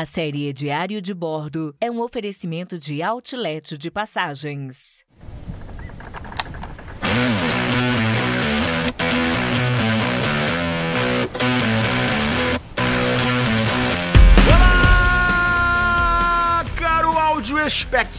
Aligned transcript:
A 0.00 0.06
série 0.06 0.50
Diário 0.54 1.02
de 1.02 1.12
Bordo 1.12 1.76
é 1.78 1.90
um 1.90 2.00
oferecimento 2.00 2.78
de 2.78 3.02
outlet 3.02 3.76
de 3.76 3.90
passagens. 3.90 5.04
Caro 17.50 17.58
áudio 17.58 17.70
spec. 17.70 18.18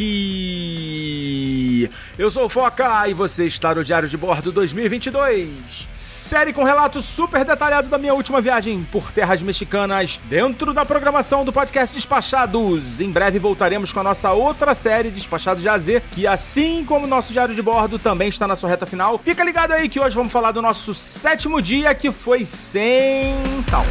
Eu 2.17 2.29
sou 2.29 2.45
o 2.45 2.49
Foca 2.49 3.07
e 3.07 3.13
você 3.13 3.45
está 3.45 3.73
no 3.73 3.83
Diário 3.83 4.09
de 4.09 4.17
Bordo 4.17 4.51
2022. 4.51 5.87
Série 5.93 6.53
com 6.53 6.63
relato 6.63 7.01
super 7.01 7.43
detalhado 7.45 7.87
da 7.89 7.97
minha 7.97 8.13
última 8.13 8.41
viagem 8.41 8.83
por 8.91 9.11
terras 9.11 9.41
mexicanas 9.41 10.19
dentro 10.29 10.73
da 10.73 10.85
programação 10.85 11.43
do 11.45 11.53
podcast 11.53 11.95
Despachados. 11.95 12.99
Em 12.99 13.09
breve 13.09 13.39
voltaremos 13.39 13.91
com 13.93 13.99
a 13.99 14.03
nossa 14.03 14.31
outra 14.31 14.73
série 14.73 15.09
Despachados 15.09 15.61
de 15.61 15.69
AZ, 15.69 15.87
que 16.11 16.27
assim 16.27 16.83
como 16.85 17.05
o 17.05 17.09
nosso 17.09 17.31
Diário 17.31 17.55
de 17.55 17.61
Bordo 17.61 17.97
também 17.97 18.29
está 18.29 18.47
na 18.47 18.55
sua 18.55 18.69
reta 18.69 18.85
final. 18.85 19.17
Fica 19.17 19.43
ligado 19.43 19.71
aí 19.71 19.89
que 19.89 19.99
hoje 19.99 20.15
vamos 20.15 20.31
falar 20.31 20.51
do 20.51 20.61
nosso 20.61 20.93
sétimo 20.93 21.61
dia 21.61 21.93
que 21.95 22.11
foi 22.11 22.45
sem 22.45 23.35
sal. 23.69 23.85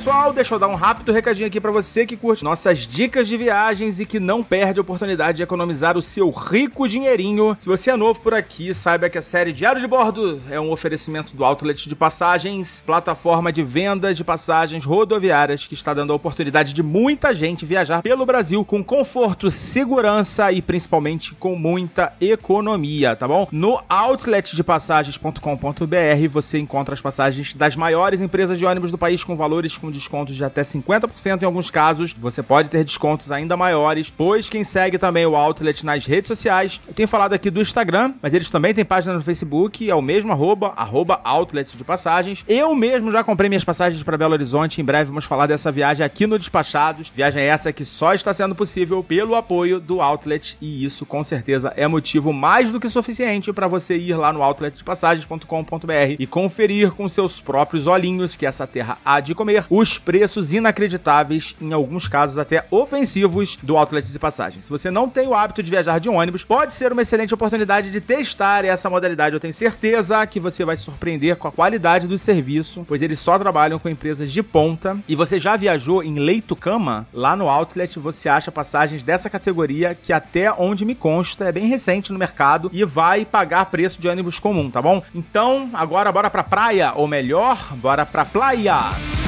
Pessoal, 0.00 0.32
deixa 0.32 0.54
eu 0.54 0.58
dar 0.58 0.68
um 0.68 0.76
rápido 0.76 1.12
recadinho 1.12 1.46
aqui 1.46 1.60
pra 1.60 1.70
você 1.70 2.06
que 2.06 2.16
curte 2.16 2.42
nossas 2.42 2.86
dicas 2.86 3.28
de 3.28 3.36
viagens 3.36 4.00
e 4.00 4.06
que 4.06 4.18
não 4.18 4.42
perde 4.42 4.78
a 4.78 4.82
oportunidade 4.82 5.36
de 5.36 5.42
economizar 5.42 5.98
o 5.98 6.00
seu 6.00 6.30
rico 6.30 6.88
dinheirinho. 6.88 7.54
Se 7.60 7.68
você 7.68 7.90
é 7.90 7.96
novo 7.96 8.18
por 8.18 8.32
aqui, 8.32 8.72
saiba 8.72 9.10
que 9.10 9.18
a 9.18 9.22
série 9.22 9.52
Diário 9.52 9.78
de 9.78 9.86
Bordo 9.86 10.40
é 10.48 10.58
um 10.58 10.70
oferecimento 10.70 11.36
do 11.36 11.44
Outlet 11.44 11.86
de 11.86 11.94
Passagens, 11.94 12.82
plataforma 12.86 13.52
de 13.52 13.62
vendas 13.62 14.16
de 14.16 14.24
passagens 14.24 14.86
rodoviárias 14.86 15.66
que 15.66 15.74
está 15.74 15.92
dando 15.92 16.14
a 16.14 16.16
oportunidade 16.16 16.72
de 16.72 16.82
muita 16.82 17.34
gente 17.34 17.66
viajar 17.66 18.00
pelo 18.00 18.24
Brasil 18.24 18.64
com 18.64 18.82
conforto, 18.82 19.50
segurança 19.50 20.50
e 20.50 20.62
principalmente 20.62 21.34
com 21.34 21.54
muita 21.54 22.14
economia, 22.18 23.14
tá 23.14 23.28
bom? 23.28 23.46
No 23.52 23.78
outletdepassagens.com.br 23.86 26.28
você 26.30 26.58
encontra 26.58 26.94
as 26.94 27.02
passagens 27.02 27.54
das 27.54 27.76
maiores 27.76 28.22
empresas 28.22 28.58
de 28.58 28.64
ônibus 28.64 28.90
do 28.90 28.96
país 28.96 29.22
com 29.22 29.36
valores 29.36 29.76
com 29.76 29.89
descontos 29.90 30.36
de 30.36 30.44
até 30.44 30.62
50% 30.62 31.42
em 31.42 31.44
alguns 31.44 31.70
casos. 31.70 32.14
Você 32.18 32.42
pode 32.42 32.70
ter 32.70 32.84
descontos 32.84 33.30
ainda 33.30 33.56
maiores, 33.56 34.10
pois 34.10 34.48
quem 34.48 34.64
segue 34.64 34.98
também 34.98 35.26
o 35.26 35.36
Outlet 35.36 35.84
nas 35.84 36.06
redes 36.06 36.28
sociais. 36.28 36.80
Eu 36.86 36.94
tenho 36.94 37.08
falado 37.08 37.32
aqui 37.32 37.50
do 37.50 37.60
Instagram, 37.60 38.14
mas 38.22 38.34
eles 38.34 38.50
também 38.50 38.74
têm 38.74 38.84
página 38.84 39.14
no 39.14 39.20
Facebook, 39.20 39.88
é 39.88 39.94
o 39.94 40.02
mesmo 40.02 40.32
arroba, 40.32 40.72
arroba 40.76 41.20
Outlet 41.24 41.76
de 41.76 41.84
Passagens. 41.84 42.44
Eu 42.48 42.74
mesmo 42.74 43.10
já 43.12 43.22
comprei 43.24 43.48
minhas 43.48 43.64
passagens 43.64 44.02
para 44.02 44.16
Belo 44.16 44.32
Horizonte, 44.32 44.80
em 44.80 44.84
breve 44.84 45.08
vamos 45.08 45.24
falar 45.24 45.46
dessa 45.46 45.70
viagem 45.70 46.04
aqui 46.04 46.26
no 46.26 46.38
Despachados. 46.38 47.10
Viagem 47.14 47.42
essa 47.42 47.72
que 47.72 47.84
só 47.84 48.14
está 48.14 48.32
sendo 48.32 48.54
possível 48.54 49.02
pelo 49.02 49.34
apoio 49.34 49.80
do 49.80 50.00
Outlet 50.00 50.56
e 50.60 50.84
isso 50.84 51.04
com 51.04 51.22
certeza 51.24 51.72
é 51.76 51.86
motivo 51.86 52.32
mais 52.32 52.70
do 52.70 52.80
que 52.80 52.88
suficiente 52.88 53.52
para 53.52 53.66
você 53.66 53.96
ir 53.96 54.14
lá 54.14 54.32
no 54.32 54.42
outletdepassagens.com.br 54.42 56.16
e 56.18 56.26
conferir 56.26 56.92
com 56.92 57.08
seus 57.08 57.40
próprios 57.40 57.86
olhinhos 57.86 58.36
que 58.36 58.46
essa 58.46 58.66
terra 58.66 58.98
há 59.04 59.20
de 59.20 59.34
comer 59.34 59.66
os 59.80 59.98
preços 59.98 60.52
inacreditáveis, 60.52 61.56
em 61.60 61.72
alguns 61.72 62.06
casos 62.06 62.38
até 62.38 62.66
ofensivos, 62.70 63.58
do 63.62 63.76
outlet 63.76 64.10
de 64.10 64.18
passagem. 64.18 64.60
Se 64.60 64.70
você 64.70 64.90
não 64.90 65.08
tem 65.08 65.26
o 65.26 65.34
hábito 65.34 65.62
de 65.62 65.70
viajar 65.70 65.98
de 65.98 66.08
ônibus, 66.08 66.44
pode 66.44 66.72
ser 66.72 66.92
uma 66.92 67.02
excelente 67.02 67.34
oportunidade 67.34 67.90
de 67.90 68.00
testar 68.00 68.64
essa 68.64 68.90
modalidade. 68.90 69.34
Eu 69.34 69.40
tenho 69.40 69.54
certeza 69.54 70.26
que 70.26 70.38
você 70.38 70.64
vai 70.64 70.76
se 70.76 70.84
surpreender 70.84 71.36
com 71.36 71.48
a 71.48 71.52
qualidade 71.52 72.06
do 72.06 72.18
serviço, 72.18 72.84
pois 72.86 73.02
eles 73.02 73.20
só 73.20 73.38
trabalham 73.38 73.78
com 73.78 73.88
empresas 73.88 74.30
de 74.30 74.42
ponta. 74.42 74.98
E 75.08 75.16
você 75.16 75.38
já 75.38 75.56
viajou 75.56 76.02
em 76.02 76.18
leito-cama? 76.18 77.06
Lá 77.12 77.34
no 77.34 77.48
outlet 77.48 77.98
você 77.98 78.28
acha 78.28 78.52
passagens 78.52 79.02
dessa 79.02 79.30
categoria 79.30 79.94
que 79.94 80.12
até 80.12 80.52
onde 80.52 80.84
me 80.84 80.94
consta 80.94 81.46
é 81.46 81.52
bem 81.52 81.66
recente 81.66 82.12
no 82.12 82.18
mercado 82.18 82.70
e 82.72 82.84
vai 82.84 83.24
pagar 83.24 83.66
preço 83.66 84.00
de 84.00 84.08
ônibus 84.08 84.38
comum, 84.38 84.70
tá 84.70 84.82
bom? 84.82 85.02
Então, 85.14 85.70
agora 85.72 86.12
bora 86.12 86.30
pra 86.30 86.42
praia, 86.42 86.92
ou 86.94 87.06
melhor, 87.06 87.74
bora 87.76 88.04
pra 88.04 88.24
praia. 88.24 89.19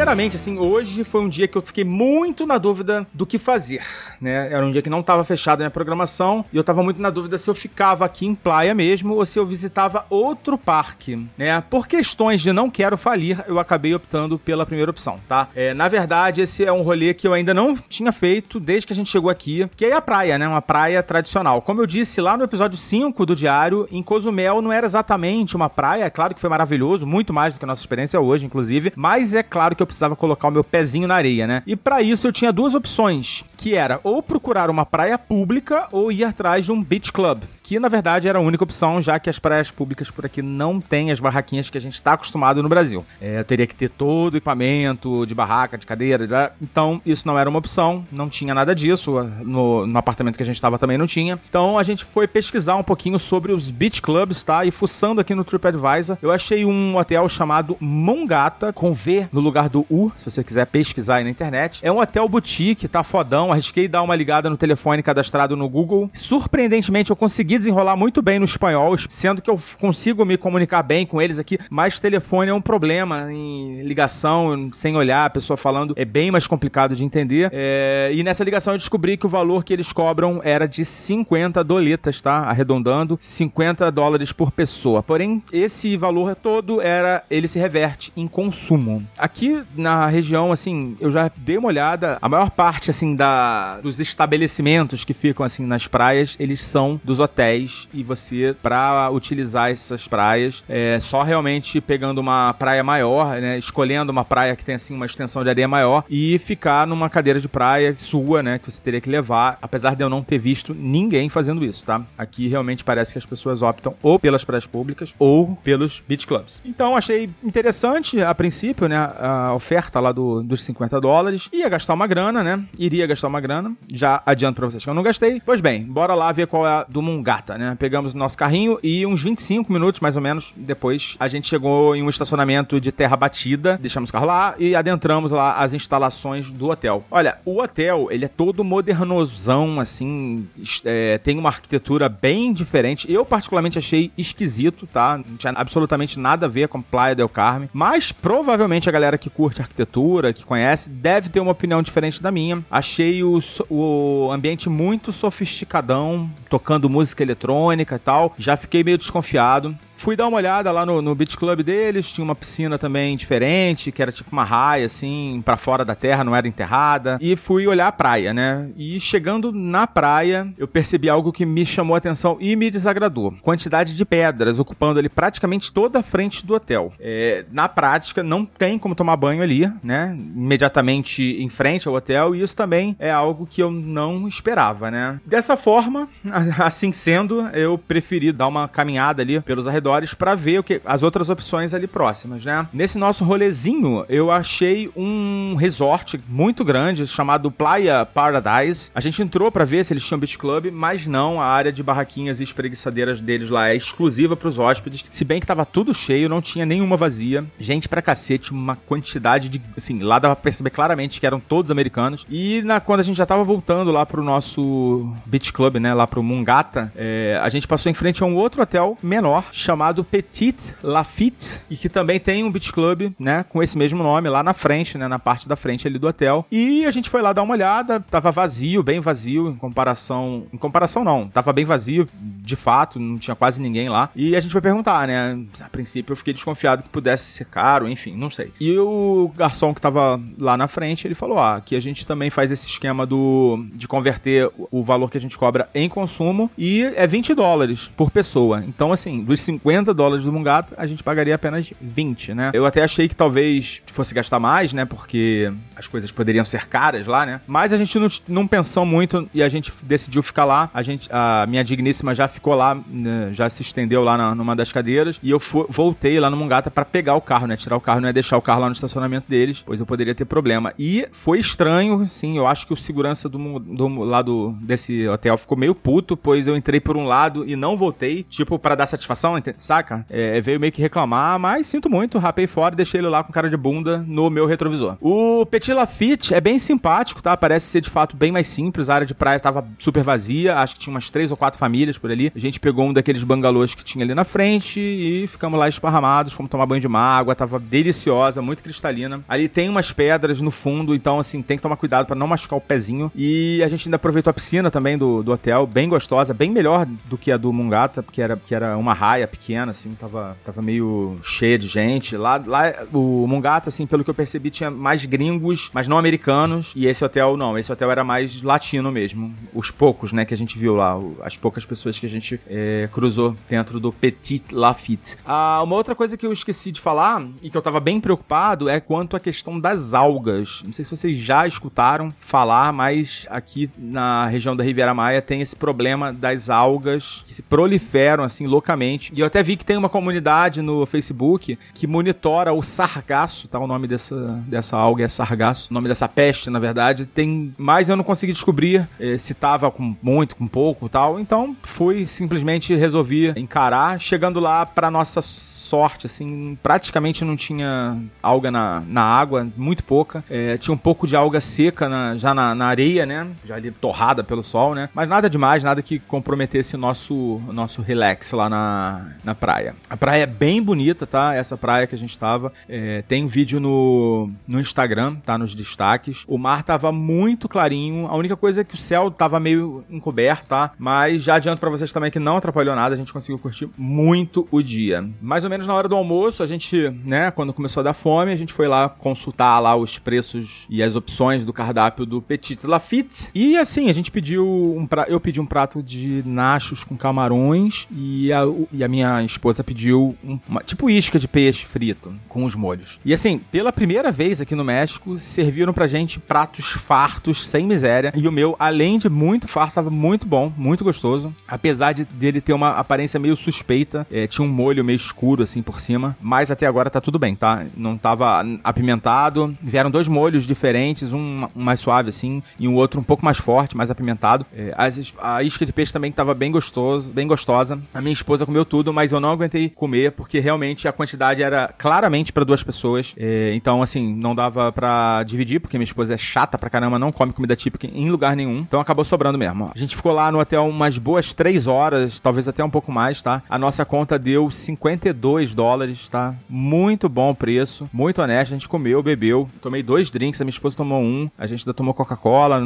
Primeiramente, 0.00 0.36
assim, 0.36 0.56
hoje 0.56 1.04
foi 1.04 1.20
um 1.20 1.28
dia 1.28 1.46
que 1.46 1.58
eu 1.58 1.60
fiquei 1.60 1.84
muito 1.84 2.46
na 2.46 2.56
dúvida 2.56 3.06
do 3.12 3.26
que 3.26 3.38
fazer, 3.38 3.82
né? 4.18 4.50
Era 4.50 4.64
um 4.64 4.72
dia 4.72 4.80
que 4.80 4.88
não 4.88 5.00
estava 5.00 5.22
fechado 5.24 5.60
a 5.60 5.64
minha 5.64 5.70
programação 5.70 6.42
e 6.50 6.56
eu 6.56 6.62
estava 6.62 6.82
muito 6.82 7.02
na 7.02 7.10
dúvida 7.10 7.36
se 7.36 7.50
eu 7.50 7.54
ficava 7.54 8.06
aqui 8.06 8.24
em 8.24 8.34
Praia 8.34 8.74
mesmo 8.74 9.16
ou 9.16 9.26
se 9.26 9.38
eu 9.38 9.44
visitava 9.44 10.06
outro 10.08 10.56
parque, 10.56 11.22
né? 11.36 11.62
Por 11.68 11.86
questões 11.86 12.40
de 12.40 12.50
não 12.50 12.70
quero 12.70 12.96
falir, 12.96 13.44
eu 13.46 13.58
acabei 13.58 13.94
optando 13.94 14.38
pela 14.38 14.64
primeira 14.64 14.90
opção, 14.90 15.20
tá? 15.28 15.48
É, 15.54 15.74
na 15.74 15.86
verdade, 15.86 16.40
esse 16.40 16.64
é 16.64 16.72
um 16.72 16.80
rolê 16.80 17.12
que 17.12 17.28
eu 17.28 17.34
ainda 17.34 17.52
não 17.52 17.76
tinha 17.76 18.10
feito 18.10 18.58
desde 18.58 18.86
que 18.86 18.94
a 18.94 18.96
gente 18.96 19.10
chegou 19.10 19.28
aqui, 19.28 19.68
que 19.76 19.84
é 19.84 19.92
a 19.92 20.00
praia, 20.00 20.38
né? 20.38 20.48
Uma 20.48 20.62
praia 20.62 21.02
tradicional. 21.02 21.60
Como 21.60 21.78
eu 21.82 21.86
disse 21.86 22.22
lá 22.22 22.38
no 22.38 22.44
episódio 22.44 22.78
5 22.78 23.26
do 23.26 23.36
Diário, 23.36 23.86
em 23.92 24.02
Cozumel 24.02 24.62
não 24.62 24.72
era 24.72 24.86
exatamente 24.86 25.54
uma 25.54 25.68
praia, 25.68 26.04
é 26.04 26.10
claro 26.10 26.34
que 26.34 26.40
foi 26.40 26.48
maravilhoso, 26.48 27.06
muito 27.06 27.34
mais 27.34 27.52
do 27.52 27.58
que 27.58 27.66
a 27.66 27.68
nossa 27.68 27.82
experiência 27.82 28.18
hoje, 28.18 28.46
inclusive, 28.46 28.94
mas 28.96 29.34
é 29.34 29.42
claro 29.42 29.76
que 29.76 29.82
eu 29.82 29.89
precisava 29.90 30.14
colocar 30.14 30.48
o 30.48 30.52
meu 30.52 30.62
pezinho 30.64 31.08
na 31.08 31.14
areia, 31.14 31.46
né? 31.46 31.62
E 31.66 31.74
para 31.74 32.00
isso 32.00 32.26
eu 32.26 32.32
tinha 32.32 32.52
duas 32.52 32.74
opções, 32.74 33.44
que 33.56 33.74
era 33.74 34.00
ou 34.04 34.22
procurar 34.22 34.70
uma 34.70 34.86
praia 34.86 35.18
pública 35.18 35.88
ou 35.90 36.12
ir 36.12 36.24
atrás 36.24 36.64
de 36.64 36.72
um 36.72 36.82
beach 36.82 37.12
club, 37.12 37.42
que 37.70 37.78
na 37.78 37.86
verdade 37.86 38.26
era 38.26 38.36
a 38.36 38.42
única 38.42 38.64
opção, 38.64 39.00
já 39.00 39.20
que 39.20 39.30
as 39.30 39.38
praias 39.38 39.70
públicas 39.70 40.10
por 40.10 40.26
aqui 40.26 40.42
não 40.42 40.80
têm 40.80 41.12
as 41.12 41.20
barraquinhas 41.20 41.70
que 41.70 41.78
a 41.78 41.80
gente 41.80 41.94
está 41.94 42.14
acostumado 42.14 42.60
no 42.64 42.68
Brasil. 42.68 43.06
É, 43.20 43.44
teria 43.44 43.64
que 43.64 43.76
ter 43.76 43.88
todo 43.88 44.34
o 44.34 44.36
equipamento 44.38 45.24
de 45.24 45.32
barraca, 45.36 45.78
de 45.78 45.86
cadeira, 45.86 46.52
então 46.60 47.00
isso 47.06 47.28
não 47.28 47.38
era 47.38 47.48
uma 47.48 47.60
opção, 47.60 48.04
não 48.10 48.28
tinha 48.28 48.52
nada 48.52 48.74
disso, 48.74 49.22
no, 49.44 49.86
no 49.86 49.96
apartamento 49.96 50.36
que 50.36 50.42
a 50.42 50.46
gente 50.46 50.56
estava 50.56 50.80
também 50.80 50.98
não 50.98 51.06
tinha. 51.06 51.38
Então 51.48 51.78
a 51.78 51.84
gente 51.84 52.04
foi 52.04 52.26
pesquisar 52.26 52.74
um 52.74 52.82
pouquinho 52.82 53.20
sobre 53.20 53.52
os 53.52 53.70
beach 53.70 54.02
clubs, 54.02 54.42
tá? 54.42 54.64
E 54.64 54.72
fuçando 54.72 55.20
aqui 55.20 55.32
no 55.32 55.44
TripAdvisor, 55.44 56.18
eu 56.20 56.32
achei 56.32 56.64
um 56.64 56.96
hotel 56.96 57.28
chamado 57.28 57.76
Mongata, 57.78 58.72
com 58.72 58.92
V 58.92 59.28
no 59.32 59.38
lugar 59.38 59.68
do 59.68 59.86
U, 59.88 60.10
se 60.16 60.28
você 60.28 60.42
quiser 60.42 60.66
pesquisar 60.66 61.18
aí 61.18 61.24
na 61.24 61.30
internet. 61.30 61.78
É 61.84 61.92
um 61.92 62.00
hotel 62.00 62.28
boutique, 62.28 62.88
tá 62.88 63.04
fodão. 63.04 63.52
Arrisquei 63.52 63.86
dar 63.86 64.02
uma 64.02 64.16
ligada 64.16 64.50
no 64.50 64.56
telefone 64.56 65.04
cadastrado 65.04 65.54
no 65.54 65.68
Google. 65.68 66.10
Surpreendentemente, 66.12 67.10
eu 67.10 67.16
consegui 67.16 67.59
desenrolar 67.60 67.96
muito 67.96 68.20
bem 68.20 68.38
no 68.38 68.44
espanhol, 68.44 68.96
sendo 69.08 69.40
que 69.40 69.50
eu 69.50 69.58
consigo 69.78 70.24
me 70.24 70.36
comunicar 70.36 70.82
bem 70.82 71.06
com 71.06 71.20
eles 71.22 71.38
aqui, 71.38 71.58
mas 71.70 72.00
telefone 72.00 72.50
é 72.50 72.54
um 72.54 72.60
problema 72.60 73.32
em 73.32 73.82
ligação, 73.82 74.70
sem 74.72 74.96
olhar, 74.96 75.26
a 75.26 75.30
pessoa 75.30 75.56
falando, 75.56 75.94
é 75.96 76.04
bem 76.04 76.30
mais 76.30 76.46
complicado 76.46 76.96
de 76.96 77.04
entender. 77.04 77.50
É... 77.52 78.10
E 78.12 78.22
nessa 78.24 78.42
ligação 78.42 78.74
eu 78.74 78.78
descobri 78.78 79.16
que 79.16 79.26
o 79.26 79.28
valor 79.28 79.62
que 79.62 79.72
eles 79.72 79.92
cobram 79.92 80.40
era 80.42 80.66
de 80.66 80.84
50 80.84 81.62
doletas, 81.62 82.20
tá? 82.20 82.38
Arredondando, 82.40 83.18
50 83.20 83.90
dólares 83.92 84.32
por 84.32 84.50
pessoa. 84.50 85.02
Porém, 85.02 85.42
esse 85.52 85.96
valor 85.96 86.34
todo 86.34 86.80
era, 86.80 87.22
ele 87.30 87.46
se 87.46 87.58
reverte 87.58 88.12
em 88.16 88.26
consumo. 88.26 89.06
Aqui 89.18 89.62
na 89.76 90.06
região, 90.06 90.50
assim, 90.50 90.96
eu 91.00 91.12
já 91.12 91.30
dei 91.36 91.58
uma 91.58 91.68
olhada, 91.68 92.18
a 92.20 92.28
maior 92.28 92.50
parte, 92.50 92.90
assim, 92.90 93.14
da, 93.14 93.78
dos 93.80 94.00
estabelecimentos 94.00 95.04
que 95.04 95.12
ficam, 95.12 95.44
assim, 95.44 95.66
nas 95.66 95.86
praias, 95.86 96.36
eles 96.38 96.64
são 96.64 97.00
dos 97.04 97.20
hotéis 97.20 97.49
e 97.92 98.02
você, 98.02 98.54
pra 98.62 99.10
utilizar 99.10 99.70
essas 99.70 100.06
praias, 100.06 100.62
é 100.68 100.98
só 101.00 101.22
realmente 101.22 101.80
pegando 101.80 102.18
uma 102.18 102.54
praia 102.54 102.82
maior, 102.82 103.40
né, 103.40 103.58
escolhendo 103.58 104.12
uma 104.12 104.24
praia 104.24 104.56
que 104.56 104.64
tem, 104.64 104.74
assim, 104.74 104.94
uma 104.94 105.06
extensão 105.06 105.42
de 105.42 105.50
areia 105.50 105.68
maior 105.68 106.04
e 106.08 106.38
ficar 106.38 106.86
numa 106.86 107.08
cadeira 107.08 107.40
de 107.40 107.48
praia 107.48 107.94
sua, 107.96 108.42
né, 108.42 108.58
que 108.58 108.70
você 108.70 108.80
teria 108.80 109.00
que 109.00 109.10
levar, 109.10 109.58
apesar 109.60 109.94
de 109.94 110.02
eu 110.02 110.08
não 110.08 110.22
ter 110.22 110.38
visto 110.38 110.74
ninguém 110.74 111.28
fazendo 111.28 111.64
isso, 111.64 111.84
tá? 111.84 112.02
Aqui 112.16 112.48
realmente 112.48 112.84
parece 112.84 113.12
que 113.12 113.18
as 113.18 113.26
pessoas 113.26 113.62
optam 113.62 113.94
ou 114.02 114.18
pelas 114.18 114.44
praias 114.44 114.66
públicas 114.66 115.14
ou 115.18 115.56
pelos 115.62 116.02
beach 116.08 116.26
clubs. 116.26 116.62
Então 116.64 116.96
achei 116.96 117.30
interessante 117.42 118.20
a 118.22 118.34
princípio, 118.34 118.88
né, 118.88 118.96
a 118.96 119.54
oferta 119.54 120.00
lá 120.00 120.12
do, 120.12 120.42
dos 120.42 120.64
50 120.64 121.00
dólares. 121.00 121.48
Ia 121.52 121.68
gastar 121.68 121.94
uma 121.94 122.06
grana, 122.06 122.42
né? 122.42 122.62
Iria 122.78 123.06
gastar 123.06 123.28
uma 123.28 123.40
grana. 123.40 123.74
Já 123.92 124.22
adianto 124.24 124.56
pra 124.56 124.70
vocês 124.70 124.82
que 124.82 124.90
eu 124.90 124.94
não 124.94 125.02
gastei. 125.02 125.40
Pois 125.44 125.60
bem, 125.60 125.84
bora 125.84 126.14
lá 126.14 126.30
ver 126.32 126.46
qual 126.46 126.66
é 126.66 126.70
a 126.70 126.84
do 126.88 127.02
Mungata. 127.02 127.39
Imediata, 127.40 127.58
né? 127.58 127.76
Pegamos 127.78 128.12
o 128.12 128.16
nosso 128.16 128.36
carrinho 128.36 128.78
e 128.82 129.06
uns 129.06 129.22
25 129.22 129.72
minutos, 129.72 130.00
mais 130.00 130.16
ou 130.16 130.22
menos, 130.22 130.52
depois, 130.56 131.16
a 131.18 131.26
gente 131.26 131.48
chegou 131.48 131.96
em 131.96 132.02
um 132.02 132.08
estacionamento 132.08 132.80
de 132.80 132.92
terra 132.92 133.16
batida, 133.16 133.78
deixamos 133.80 134.10
o 134.10 134.12
carro 134.12 134.26
lá 134.26 134.54
e 134.58 134.74
adentramos 134.74 135.32
lá 135.32 135.54
as 135.54 135.72
instalações 135.72 136.50
do 136.50 136.68
hotel. 136.68 137.04
Olha, 137.10 137.38
o 137.44 137.60
hotel, 137.60 138.08
ele 138.10 138.24
é 138.24 138.28
todo 138.28 138.62
modernosão, 138.62 139.80
assim, 139.80 140.46
é, 140.84 141.18
tem 141.18 141.38
uma 141.38 141.48
arquitetura 141.48 142.08
bem 142.08 142.52
diferente. 142.52 143.10
Eu, 143.10 143.24
particularmente, 143.24 143.78
achei 143.78 144.12
esquisito, 144.16 144.86
tá? 144.86 145.18
Não 145.18 145.36
tinha 145.36 145.52
absolutamente 145.56 146.18
nada 146.18 146.46
a 146.46 146.48
ver 146.48 146.68
com 146.68 146.82
Playa 146.82 147.14
del 147.14 147.28
Carmen, 147.28 147.70
mas 147.72 148.12
provavelmente 148.12 148.88
a 148.88 148.92
galera 148.92 149.18
que 149.18 149.30
curte 149.30 149.60
arquitetura, 149.60 150.32
que 150.32 150.44
conhece, 150.44 150.90
deve 150.90 151.28
ter 151.28 151.40
uma 151.40 151.52
opinião 151.52 151.82
diferente 151.82 152.22
da 152.22 152.30
minha. 152.30 152.62
Achei 152.70 153.22
o, 153.22 153.40
o 153.68 154.30
ambiente 154.30 154.68
muito 154.68 155.12
sofisticadão, 155.12 156.30
tocando 156.48 156.90
música 156.90 157.19
eletrônica 157.22 157.96
e 157.96 157.98
tal. 157.98 158.34
Já 158.38 158.56
fiquei 158.56 158.82
meio 158.84 158.98
desconfiado. 158.98 159.76
Fui 160.00 160.16
dar 160.16 160.28
uma 160.28 160.38
olhada 160.38 160.72
lá 160.72 160.86
no, 160.86 161.02
no 161.02 161.14
Beach 161.14 161.36
Club 161.36 161.62
deles, 161.62 162.10
tinha 162.10 162.24
uma 162.24 162.34
piscina 162.34 162.78
também 162.78 163.14
diferente, 163.18 163.92
que 163.92 164.00
era 164.00 164.10
tipo 164.10 164.32
uma 164.32 164.44
raia, 164.44 164.86
assim, 164.86 165.42
para 165.44 165.58
fora 165.58 165.84
da 165.84 165.94
terra, 165.94 166.24
não 166.24 166.34
era 166.34 166.48
enterrada. 166.48 167.18
E 167.20 167.36
fui 167.36 167.66
olhar 167.66 167.88
a 167.88 167.92
praia, 167.92 168.32
né? 168.32 168.70
E 168.78 168.98
chegando 168.98 169.52
na 169.52 169.86
praia, 169.86 170.48
eu 170.56 170.66
percebi 170.66 171.10
algo 171.10 171.30
que 171.30 171.44
me 171.44 171.66
chamou 171.66 171.94
a 171.94 171.98
atenção 171.98 172.38
e 172.40 172.56
me 172.56 172.70
desagradou. 172.70 173.34
Quantidade 173.42 173.94
de 173.94 174.02
pedras 174.06 174.58
ocupando 174.58 174.98
ali 174.98 175.10
praticamente 175.10 175.70
toda 175.70 175.98
a 175.98 176.02
frente 176.02 176.46
do 176.46 176.54
hotel. 176.54 176.94
É, 176.98 177.44
na 177.52 177.68
prática, 177.68 178.22
não 178.22 178.46
tem 178.46 178.78
como 178.78 178.94
tomar 178.94 179.18
banho 179.18 179.42
ali, 179.42 179.70
né? 179.84 180.16
Imediatamente 180.34 181.22
em 181.22 181.50
frente 181.50 181.86
ao 181.86 181.92
hotel, 181.92 182.34
e 182.34 182.40
isso 182.40 182.56
também 182.56 182.96
é 182.98 183.10
algo 183.10 183.46
que 183.46 183.62
eu 183.62 183.70
não 183.70 184.26
esperava, 184.26 184.90
né? 184.90 185.20
Dessa 185.26 185.58
forma, 185.58 186.08
assim 186.58 186.90
sendo, 186.90 187.46
eu 187.48 187.76
preferi 187.76 188.32
dar 188.32 188.48
uma 188.48 188.66
caminhada 188.66 189.20
ali 189.20 189.38
pelos 189.42 189.66
arredores 189.66 189.89
arredores 189.90 190.14
para 190.14 190.34
ver 190.34 190.58
o 190.58 190.62
que 190.62 190.80
as 190.84 191.02
outras 191.02 191.28
opções 191.28 191.74
ali 191.74 191.86
próximas, 191.86 192.44
né? 192.44 192.66
Nesse 192.72 192.98
nosso 192.98 193.24
rolezinho, 193.24 194.04
eu 194.08 194.30
achei 194.30 194.90
um 194.96 195.54
resort 195.56 196.20
muito 196.28 196.64
grande 196.64 197.06
chamado 197.06 197.50
Playa 197.50 198.06
Paradise. 198.06 198.90
A 198.94 199.00
gente 199.00 199.22
entrou 199.22 199.50
para 199.50 199.64
ver 199.64 199.84
se 199.84 199.92
eles 199.92 200.04
tinham 200.04 200.18
beach 200.18 200.38
club, 200.38 200.70
mas 200.72 201.06
não, 201.06 201.40
a 201.40 201.46
área 201.46 201.72
de 201.72 201.82
barraquinhas 201.82 202.40
e 202.40 202.44
espreguiçadeiras 202.44 203.20
deles 203.20 203.50
lá 203.50 203.68
é 203.68 203.76
exclusiva 203.76 204.36
para 204.36 204.48
os 204.48 204.58
hóspedes. 204.58 205.04
Se 205.10 205.24
bem 205.24 205.40
que 205.40 205.46
tava 205.46 205.64
tudo 205.64 205.94
cheio, 205.94 206.28
não 206.28 206.40
tinha 206.40 206.64
nenhuma 206.64 206.96
vazia. 206.96 207.44
Gente 207.58 207.88
pra 207.88 208.02
cacete, 208.02 208.52
uma 208.52 208.76
quantidade 208.76 209.48
de, 209.48 209.60
assim, 209.76 210.00
lá 210.00 210.18
dava 210.18 210.36
pra 210.36 210.44
perceber 210.44 210.70
claramente 210.70 211.20
que 211.20 211.26
eram 211.26 211.40
todos 211.40 211.70
americanos. 211.70 212.26
E 212.28 212.62
na, 212.62 212.80
quando 212.80 213.00
a 213.00 213.02
gente 213.02 213.16
já 213.16 213.26
tava 213.26 213.44
voltando 213.44 213.90
lá 213.90 214.04
pro 214.06 214.22
nosso 214.22 215.12
beach 215.26 215.52
club, 215.52 215.76
né, 215.76 215.92
lá 215.94 216.06
pro 216.06 216.22
Mungata, 216.22 216.92
é, 216.96 217.38
a 217.42 217.48
gente 217.48 217.66
passou 217.66 217.90
em 217.90 217.94
frente 217.94 218.22
a 218.22 218.26
um 218.26 218.34
outro 218.34 218.62
hotel 218.62 218.96
menor 219.02 219.44
chamado 219.52 219.79
chamado 219.80 220.04
Petit 220.04 220.74
Lafitte 220.82 221.62
e 221.70 221.74
que 221.74 221.88
também 221.88 222.20
tem 222.20 222.44
um 222.44 222.50
beach 222.50 222.70
club, 222.70 223.12
né, 223.18 223.42
com 223.48 223.62
esse 223.62 223.78
mesmo 223.78 224.02
nome 224.02 224.28
lá 224.28 224.42
na 224.42 224.52
frente, 224.52 224.98
né, 224.98 225.08
na 225.08 225.18
parte 225.18 225.48
da 225.48 225.56
frente 225.56 225.88
ali 225.88 225.98
do 225.98 226.06
hotel. 226.06 226.44
E 226.52 226.84
a 226.84 226.90
gente 226.90 227.08
foi 227.08 227.22
lá 227.22 227.32
dar 227.32 227.42
uma 227.42 227.54
olhada, 227.54 227.98
tava 227.98 228.30
vazio, 228.30 228.82
bem 228.82 229.00
vazio 229.00 229.48
em 229.48 229.56
comparação, 229.56 230.44
em 230.52 230.58
comparação 230.58 231.02
não, 231.02 231.28
tava 231.28 231.50
bem 231.54 231.64
vazio, 231.64 232.06
de 232.12 232.56
fato, 232.56 233.00
não 233.00 233.16
tinha 233.16 233.34
quase 233.34 233.58
ninguém 233.58 233.88
lá. 233.88 234.10
E 234.14 234.36
a 234.36 234.40
gente 234.40 234.52
foi 234.52 234.60
perguntar, 234.60 235.08
né, 235.08 235.38
a 235.58 235.68
princípio 235.70 236.12
eu 236.12 236.16
fiquei 236.16 236.34
desconfiado 236.34 236.82
que 236.82 236.90
pudesse 236.90 237.32
ser 237.32 237.46
caro, 237.46 237.88
enfim, 237.88 238.14
não 238.14 238.28
sei. 238.28 238.52
E 238.60 238.78
o 238.78 239.32
garçom 239.34 239.72
que 239.72 239.80
tava 239.80 240.20
lá 240.38 240.58
na 240.58 240.68
frente, 240.68 241.06
ele 241.06 241.14
falou: 241.14 241.38
"Ah, 241.38 241.62
que 241.64 241.74
a 241.74 241.80
gente 241.80 242.06
também 242.06 242.28
faz 242.28 242.52
esse 242.52 242.66
esquema 242.66 243.06
do 243.06 243.64
de 243.72 243.88
converter 243.88 244.50
o 244.70 244.82
valor 244.82 245.10
que 245.10 245.16
a 245.16 245.20
gente 245.20 245.38
cobra 245.38 245.70
em 245.74 245.88
consumo 245.88 246.50
e 246.58 246.82
é 246.96 247.06
20 247.06 247.32
dólares 247.32 247.90
por 247.96 248.10
pessoa. 248.10 248.62
Então 248.66 248.92
assim, 248.92 249.22
dos 249.22 249.40
50 249.40 249.69
50 249.70 249.94
dólares 249.94 250.24
do 250.24 250.32
Mungato, 250.32 250.74
a 250.76 250.86
gente 250.86 251.02
pagaria 251.02 251.34
apenas 251.34 251.72
20, 251.80 252.34
né? 252.34 252.50
Eu 252.52 252.66
até 252.66 252.82
achei 252.82 253.08
que 253.08 253.14
talvez 253.14 253.80
fosse 253.86 254.12
gastar 254.12 254.40
mais, 254.40 254.72
né? 254.72 254.84
Porque 254.84 255.52
as 255.76 255.86
coisas 255.86 256.10
poderiam 256.10 256.44
ser 256.44 256.66
caras 256.66 257.06
lá, 257.06 257.24
né? 257.24 257.40
Mas 257.46 257.72
a 257.72 257.76
gente 257.76 257.98
não, 257.98 258.08
não 258.28 258.46
pensou 258.46 258.84
muito 258.84 259.28
e 259.32 259.42
a 259.42 259.48
gente 259.48 259.72
decidiu 259.84 260.22
ficar 260.22 260.44
lá. 260.44 260.68
A 260.74 260.82
gente, 260.82 261.08
a 261.12 261.46
minha 261.48 261.62
digníssima 261.62 262.14
já 262.14 262.26
ficou 262.26 262.54
lá, 262.54 262.76
né? 262.88 263.30
já 263.32 263.48
se 263.48 263.62
estendeu 263.62 264.02
lá 264.02 264.16
na, 264.16 264.34
numa 264.34 264.56
das 264.56 264.72
cadeiras 264.72 265.20
e 265.22 265.30
eu 265.30 265.38
fui, 265.38 265.64
voltei 265.68 266.18
lá 266.18 266.28
no 266.28 266.36
Mungata 266.36 266.70
para 266.70 266.84
pegar 266.84 267.14
o 267.14 267.20
carro, 267.20 267.46
né? 267.46 267.56
Tirar 267.56 267.76
o 267.76 267.80
carro, 267.80 268.00
não 268.00 268.08
é 268.08 268.12
deixar 268.12 268.36
o 268.36 268.42
carro 268.42 268.62
lá 268.62 268.66
no 268.66 268.72
estacionamento 268.72 269.30
deles, 269.30 269.62
pois 269.64 269.78
eu 269.78 269.86
poderia 269.86 270.14
ter 270.14 270.24
problema. 270.24 270.74
E 270.78 271.06
foi 271.12 271.38
estranho, 271.38 272.06
sim, 272.06 272.36
eu 272.36 272.46
acho 272.46 272.66
que 272.66 272.72
o 272.72 272.76
segurança 272.76 273.28
do, 273.28 273.58
do 273.60 273.88
lado 274.02 274.56
desse 274.60 275.06
hotel 275.06 275.38
ficou 275.38 275.56
meio 275.56 275.74
puto, 275.74 276.16
pois 276.16 276.48
eu 276.48 276.56
entrei 276.56 276.80
por 276.80 276.96
um 276.96 277.04
lado 277.04 277.44
e 277.46 277.54
não 277.54 277.76
voltei, 277.76 278.24
tipo, 278.24 278.58
para 278.58 278.74
dar 278.74 278.86
satisfação, 278.86 279.36
saca? 279.56 280.04
É, 280.08 280.40
veio 280.40 280.60
meio 280.60 280.72
que 280.72 280.82
reclamar, 280.82 281.38
mas 281.38 281.66
sinto 281.66 281.90
muito, 281.90 282.18
rapei 282.18 282.46
fora 282.46 282.74
e 282.74 282.76
deixei 282.76 283.00
ele 283.00 283.08
lá 283.08 283.22
com 283.22 283.32
cara 283.32 283.50
de 283.50 283.56
bunda 283.56 284.04
no 284.06 284.30
meu 284.30 284.46
retrovisor. 284.46 284.96
O 285.00 285.46
Petit 285.46 285.72
Lafitte 285.72 286.34
é 286.34 286.40
bem 286.40 286.58
simpático, 286.58 287.22
tá? 287.22 287.36
Parece 287.36 287.66
ser 287.66 287.80
de 287.80 287.90
fato 287.90 288.16
bem 288.16 288.32
mais 288.32 288.46
simples, 288.46 288.88
a 288.88 288.94
área 288.94 289.06
de 289.06 289.14
praia 289.14 289.40
tava 289.40 289.66
super 289.78 290.02
vazia, 290.02 290.56
acho 290.56 290.74
que 290.74 290.80
tinha 290.80 290.94
umas 290.94 291.10
três 291.10 291.30
ou 291.30 291.36
quatro 291.36 291.58
famílias 291.58 291.98
por 291.98 292.10
ali. 292.10 292.32
A 292.34 292.38
gente 292.38 292.60
pegou 292.60 292.86
um 292.86 292.92
daqueles 292.92 293.22
bangalôs 293.22 293.74
que 293.74 293.84
tinha 293.84 294.04
ali 294.04 294.14
na 294.14 294.24
frente 294.24 294.80
e 294.80 295.26
ficamos 295.26 295.58
lá 295.58 295.68
esparramados, 295.68 296.32
fomos 296.32 296.50
tomar 296.50 296.66
banho 296.66 296.80
de 296.80 296.88
mar, 296.88 297.18
água 297.18 297.34
tava 297.34 297.58
deliciosa, 297.58 298.42
muito 298.42 298.62
cristalina. 298.62 299.22
Ali 299.28 299.48
tem 299.48 299.68
umas 299.68 299.92
pedras 299.92 300.40
no 300.40 300.50
fundo, 300.50 300.94
então 300.94 301.18
assim, 301.18 301.42
tem 301.42 301.56
que 301.56 301.62
tomar 301.62 301.76
cuidado 301.76 302.06
para 302.06 302.16
não 302.16 302.26
machucar 302.26 302.58
o 302.58 302.60
pezinho. 302.60 303.10
E 303.14 303.62
a 303.62 303.68
gente 303.68 303.88
ainda 303.88 303.96
aproveitou 303.96 304.30
a 304.30 304.34
piscina 304.34 304.70
também 304.70 304.96
do, 304.96 305.22
do 305.22 305.32
hotel, 305.32 305.66
bem 305.66 305.88
gostosa, 305.88 306.32
bem 306.32 306.50
melhor 306.50 306.86
do 306.86 307.18
que 307.18 307.32
a 307.32 307.36
do 307.36 307.52
Mungata, 307.52 308.02
porque 308.02 308.22
era, 308.22 308.36
que 308.36 308.54
era 308.54 308.76
uma 308.76 308.94
raia 308.94 309.26
pequena 309.26 309.39
pequena, 309.40 309.70
assim, 309.70 309.94
tava, 309.94 310.36
tava 310.44 310.60
meio 310.60 311.18
cheia 311.22 311.58
de 311.58 311.66
gente. 311.66 312.14
Lá, 312.14 312.40
lá, 312.44 312.74
o 312.92 313.26
Mungata, 313.26 313.70
assim, 313.70 313.86
pelo 313.86 314.04
que 314.04 314.10
eu 314.10 314.14
percebi, 314.14 314.50
tinha 314.50 314.70
mais 314.70 315.06
gringos, 315.06 315.70
mas 315.72 315.88
não 315.88 315.96
americanos. 315.96 316.72
E 316.76 316.86
esse 316.86 317.02
hotel, 317.02 317.36
não, 317.38 317.56
esse 317.56 317.72
hotel 317.72 317.90
era 317.90 318.04
mais 318.04 318.42
latino 318.42 318.92
mesmo. 318.92 319.34
Os 319.54 319.70
poucos, 319.70 320.12
né, 320.12 320.26
que 320.26 320.34
a 320.34 320.36
gente 320.36 320.58
viu 320.58 320.76
lá, 320.76 321.00
as 321.22 321.36
poucas 321.36 321.64
pessoas 321.64 321.98
que 321.98 322.04
a 322.04 322.08
gente 322.08 322.38
é, 322.46 322.88
cruzou 322.92 323.34
dentro 323.48 323.80
do 323.80 323.90
Petit 323.90 324.44
Lafitte. 324.52 325.16
Ah, 325.24 325.62
uma 325.62 325.74
outra 325.74 325.94
coisa 325.94 326.16
que 326.16 326.26
eu 326.26 326.32
esqueci 326.32 326.70
de 326.70 326.80
falar, 326.80 327.26
e 327.42 327.48
que 327.48 327.56
eu 327.56 327.62
tava 327.62 327.80
bem 327.80 327.98
preocupado, 327.98 328.68
é 328.68 328.78
quanto 328.78 329.16
à 329.16 329.20
questão 329.20 329.58
das 329.58 329.94
algas. 329.94 330.62
Não 330.64 330.72
sei 330.72 330.84
se 330.84 330.94
vocês 330.94 331.18
já 331.18 331.46
escutaram 331.46 332.12
falar, 332.18 332.72
mas 332.72 333.26
aqui 333.30 333.70
na 333.78 334.26
região 334.26 334.54
da 334.54 334.62
Riviera 334.62 334.92
Maia 334.92 335.22
tem 335.22 335.40
esse 335.40 335.56
problema 335.56 336.12
das 336.12 336.50
algas 336.50 337.24
que 337.26 337.34
se 337.34 337.42
proliferam, 337.42 338.24
assim, 338.24 338.46
loucamente. 338.46 339.12
E 339.14 339.20
eu 339.20 339.29
até 339.30 339.42
vi 339.42 339.56
que 339.56 339.64
tem 339.64 339.76
uma 339.76 339.88
comunidade 339.88 340.60
no 340.60 340.84
Facebook 340.84 341.58
que 341.72 341.86
monitora 341.86 342.52
o 342.52 342.62
sargaço, 342.62 343.48
tá? 343.48 343.58
O 343.58 343.66
nome 343.66 343.86
dessa, 343.86 344.16
dessa 344.46 344.76
alga 344.76 345.04
é 345.04 345.08
sargaço. 345.08 345.70
O 345.70 345.74
nome 345.74 345.88
dessa 345.88 346.08
peste, 346.08 346.50
na 346.50 346.58
verdade. 346.58 347.06
Tem. 347.06 347.54
Mas 347.56 347.88
eu 347.88 347.96
não 347.96 348.04
consegui 348.04 348.32
descobrir 348.32 348.88
eh, 348.98 349.16
se 349.16 349.32
tava 349.32 349.70
com 349.70 349.96
muito, 350.02 350.36
com 350.36 350.46
pouco 350.46 350.88
tal. 350.88 351.20
Então 351.20 351.56
fui 351.62 352.04
simplesmente 352.06 352.74
resolvi 352.74 353.32
encarar. 353.36 354.00
Chegando 354.00 354.40
lá, 354.40 354.66
para 354.66 354.90
nossa 354.90 355.22
sorte, 355.70 356.06
assim, 356.06 356.58
praticamente 356.60 357.24
não 357.24 357.36
tinha 357.36 357.96
alga 358.20 358.50
na, 358.50 358.82
na 358.88 359.02
água, 359.02 359.46
muito 359.56 359.84
pouca. 359.84 360.24
É, 360.28 360.58
tinha 360.58 360.74
um 360.74 360.78
pouco 360.78 361.06
de 361.06 361.14
alga 361.14 361.40
seca 361.40 361.88
na, 361.88 362.16
já 362.16 362.34
na, 362.34 362.56
na, 362.56 362.66
areia, 362.66 363.06
né? 363.06 363.28
Já 363.44 363.54
ali 363.54 363.70
torrada 363.70 364.24
pelo 364.24 364.42
sol, 364.42 364.74
né? 364.74 364.88
Mas 364.92 365.08
nada 365.08 365.30
demais, 365.30 365.62
nada 365.62 365.80
que 365.80 366.00
comprometesse 366.00 366.76
nosso, 366.76 367.40
nosso 367.52 367.82
relax 367.82 368.32
lá 368.32 368.48
na, 368.48 369.12
na 369.22 369.32
praia. 369.32 369.76
A 369.88 369.96
praia 369.96 370.24
é 370.24 370.26
bem 370.26 370.60
bonita, 370.60 371.06
tá? 371.06 371.34
Essa 371.34 371.56
praia 371.56 371.86
que 371.86 371.94
a 371.94 371.98
gente 371.98 372.18
tava. 372.18 372.52
É, 372.68 373.02
tem 373.02 373.24
um 373.24 373.28
vídeo 373.28 373.60
no, 373.60 374.28
no 374.48 374.60
Instagram, 374.60 375.16
tá? 375.24 375.38
Nos 375.38 375.54
destaques. 375.54 376.24
O 376.26 376.36
mar 376.36 376.64
tava 376.64 376.90
muito 376.90 377.48
clarinho. 377.48 378.08
A 378.08 378.16
única 378.16 378.36
coisa 378.36 378.62
é 378.62 378.64
que 378.64 378.74
o 378.74 378.78
céu 378.78 379.08
tava 379.08 379.38
meio 379.38 379.84
encoberto, 379.88 380.48
tá? 380.48 380.72
Mas 380.76 381.22
já 381.22 381.36
adianto 381.36 381.60
para 381.60 381.70
vocês 381.70 381.92
também 381.92 382.10
que 382.10 382.18
não 382.18 382.38
atrapalhou 382.38 382.74
nada. 382.74 382.94
A 382.96 382.98
gente 382.98 383.12
conseguiu 383.12 383.38
curtir 383.38 383.68
muito 383.78 384.48
o 384.50 384.60
dia. 384.60 385.08
Mais 385.22 385.44
ou 385.44 385.50
menos 385.50 385.59
menos 385.60 385.66
na 385.66 385.74
hora 385.74 385.88
do 385.88 385.94
almoço, 385.94 386.42
a 386.42 386.46
gente, 386.46 386.90
né, 387.04 387.30
quando 387.30 387.52
começou 387.52 387.80
a 387.80 387.84
dar 387.84 387.94
fome, 387.94 388.32
a 388.32 388.36
gente 388.36 388.52
foi 388.52 388.66
lá 388.66 388.88
consultar 388.88 389.58
lá 389.60 389.76
os 389.76 389.98
preços 389.98 390.66
e 390.70 390.82
as 390.82 390.96
opções 390.96 391.44
do 391.44 391.52
cardápio 391.52 392.06
do 392.06 392.22
Petit 392.22 392.66
Lafitte. 392.66 393.28
E 393.34 393.56
assim, 393.56 393.88
a 393.90 393.92
gente 393.92 394.10
pediu 394.10 394.46
um 394.76 394.86
pra... 394.86 395.04
eu 395.08 395.20
pedi 395.20 395.40
um 395.40 395.46
prato 395.46 395.82
de 395.82 396.22
nachos 396.24 396.82
com 396.82 396.96
camarões 396.96 397.86
e 397.90 398.32
a, 398.32 398.42
e 398.72 398.82
a 398.82 398.88
minha 398.88 399.22
esposa 399.22 399.62
pediu 399.62 400.16
um, 400.24 400.38
uma, 400.48 400.62
tipo 400.62 400.88
isca 400.88 401.18
de 401.18 401.28
peixe 401.28 401.66
frito 401.66 402.14
com 402.28 402.44
os 402.44 402.54
molhos. 402.54 402.98
E 403.04 403.12
assim, 403.12 403.38
pela 403.38 403.72
primeira 403.72 404.10
vez 404.10 404.40
aqui 404.40 404.54
no 404.54 404.64
México, 404.64 405.18
serviram 405.18 405.72
pra 405.72 405.86
gente 405.86 406.18
pratos 406.18 406.66
fartos, 406.66 407.48
sem 407.48 407.66
miséria. 407.66 408.12
E 408.16 408.26
o 408.26 408.32
meu, 408.32 408.56
além 408.58 408.98
de 408.98 409.08
muito 409.08 409.46
farto, 409.46 409.74
tava 409.74 409.90
muito 409.90 410.26
bom, 410.26 410.52
muito 410.56 410.84
gostoso. 410.84 411.34
Apesar 411.46 411.92
de 411.92 412.04
dele 412.04 412.40
ter 412.40 412.52
uma 412.52 412.70
aparência 412.70 413.20
meio 413.20 413.36
suspeita, 413.36 414.06
é, 414.10 414.26
tinha 414.26 414.46
um 414.46 414.50
molho 414.50 414.84
meio 414.84 414.96
escuro, 414.96 415.42
assim 415.50 415.62
por 415.62 415.80
cima, 415.80 416.16
mas 416.20 416.50
até 416.50 416.66
agora 416.66 416.88
tá 416.88 417.00
tudo 417.00 417.18
bem, 417.18 417.34
tá? 417.34 417.66
Não 417.76 417.98
tava 417.98 418.44
apimentado. 418.62 419.56
Vieram 419.60 419.90
dois 419.90 420.08
molhos 420.08 420.44
diferentes, 420.44 421.12
um 421.12 421.48
mais 421.54 421.80
suave 421.80 422.08
assim 422.08 422.42
e 422.58 422.68
um 422.68 422.74
outro 422.76 423.00
um 423.00 423.02
pouco 423.02 423.24
mais 423.24 423.38
forte, 423.38 423.76
mais 423.76 423.90
apimentado. 423.90 424.46
É, 424.54 424.72
as, 424.76 425.12
a 425.20 425.42
isca 425.42 425.66
de 425.66 425.72
peixe 425.72 425.92
também 425.92 426.12
tava 426.12 426.34
bem 426.34 426.50
gostoso, 426.50 427.12
bem 427.12 427.26
gostosa. 427.26 427.80
A 427.92 428.00
minha 428.00 428.12
esposa 428.12 428.46
comeu 428.46 428.64
tudo, 428.64 428.92
mas 428.92 429.12
eu 429.12 429.20
não 429.20 429.30
aguentei 429.30 429.68
comer 429.68 430.12
porque 430.12 430.38
realmente 430.38 430.86
a 430.86 430.92
quantidade 430.92 431.42
era 431.42 431.72
claramente 431.76 432.32
para 432.32 432.44
duas 432.44 432.62
pessoas. 432.62 433.14
É, 433.16 433.52
então, 433.54 433.82
assim, 433.82 434.14
não 434.14 434.34
dava 434.34 434.70
para 434.72 435.22
dividir 435.24 435.60
porque 435.60 435.76
minha 435.76 435.84
esposa 435.84 436.14
é 436.14 436.18
chata 436.18 436.56
pra 436.56 436.70
caramba, 436.70 436.98
não 436.98 437.12
come 437.12 437.32
comida 437.32 437.56
típica 437.56 437.86
em 437.86 438.10
lugar 438.10 438.36
nenhum. 438.36 438.58
Então 438.58 438.80
acabou 438.80 439.04
sobrando 439.04 439.38
mesmo. 439.38 439.70
A 439.74 439.78
gente 439.78 439.96
ficou 439.96 440.12
lá 440.12 440.30
no 440.30 440.38
hotel 440.38 440.66
umas 440.66 440.96
boas 440.98 441.34
três 441.34 441.66
horas, 441.66 442.20
talvez 442.20 442.46
até 442.46 442.62
um 442.62 442.70
pouco 442.70 442.92
mais, 442.92 443.20
tá? 443.20 443.42
A 443.48 443.58
nossa 443.58 443.84
conta 443.84 444.18
deu 444.18 444.50
52 444.50 445.39
dólares, 445.54 446.08
tá? 446.08 446.34
Muito 446.48 447.08
bom 447.08 447.30
o 447.30 447.34
preço, 447.34 447.88
muito 447.92 448.20
honesto. 448.20 448.52
A 448.52 448.56
gente 448.56 448.68
comeu, 448.68 449.02
bebeu. 449.02 449.48
Tomei 449.60 449.82
dois 449.82 450.10
drinks, 450.10 450.40
a 450.40 450.44
minha 450.44 450.50
esposa 450.50 450.76
tomou 450.76 451.00
um. 451.00 451.30
A 451.38 451.46
gente 451.46 451.60
ainda 451.60 451.74
tomou 451.74 451.94
Coca-Cola 451.94 452.62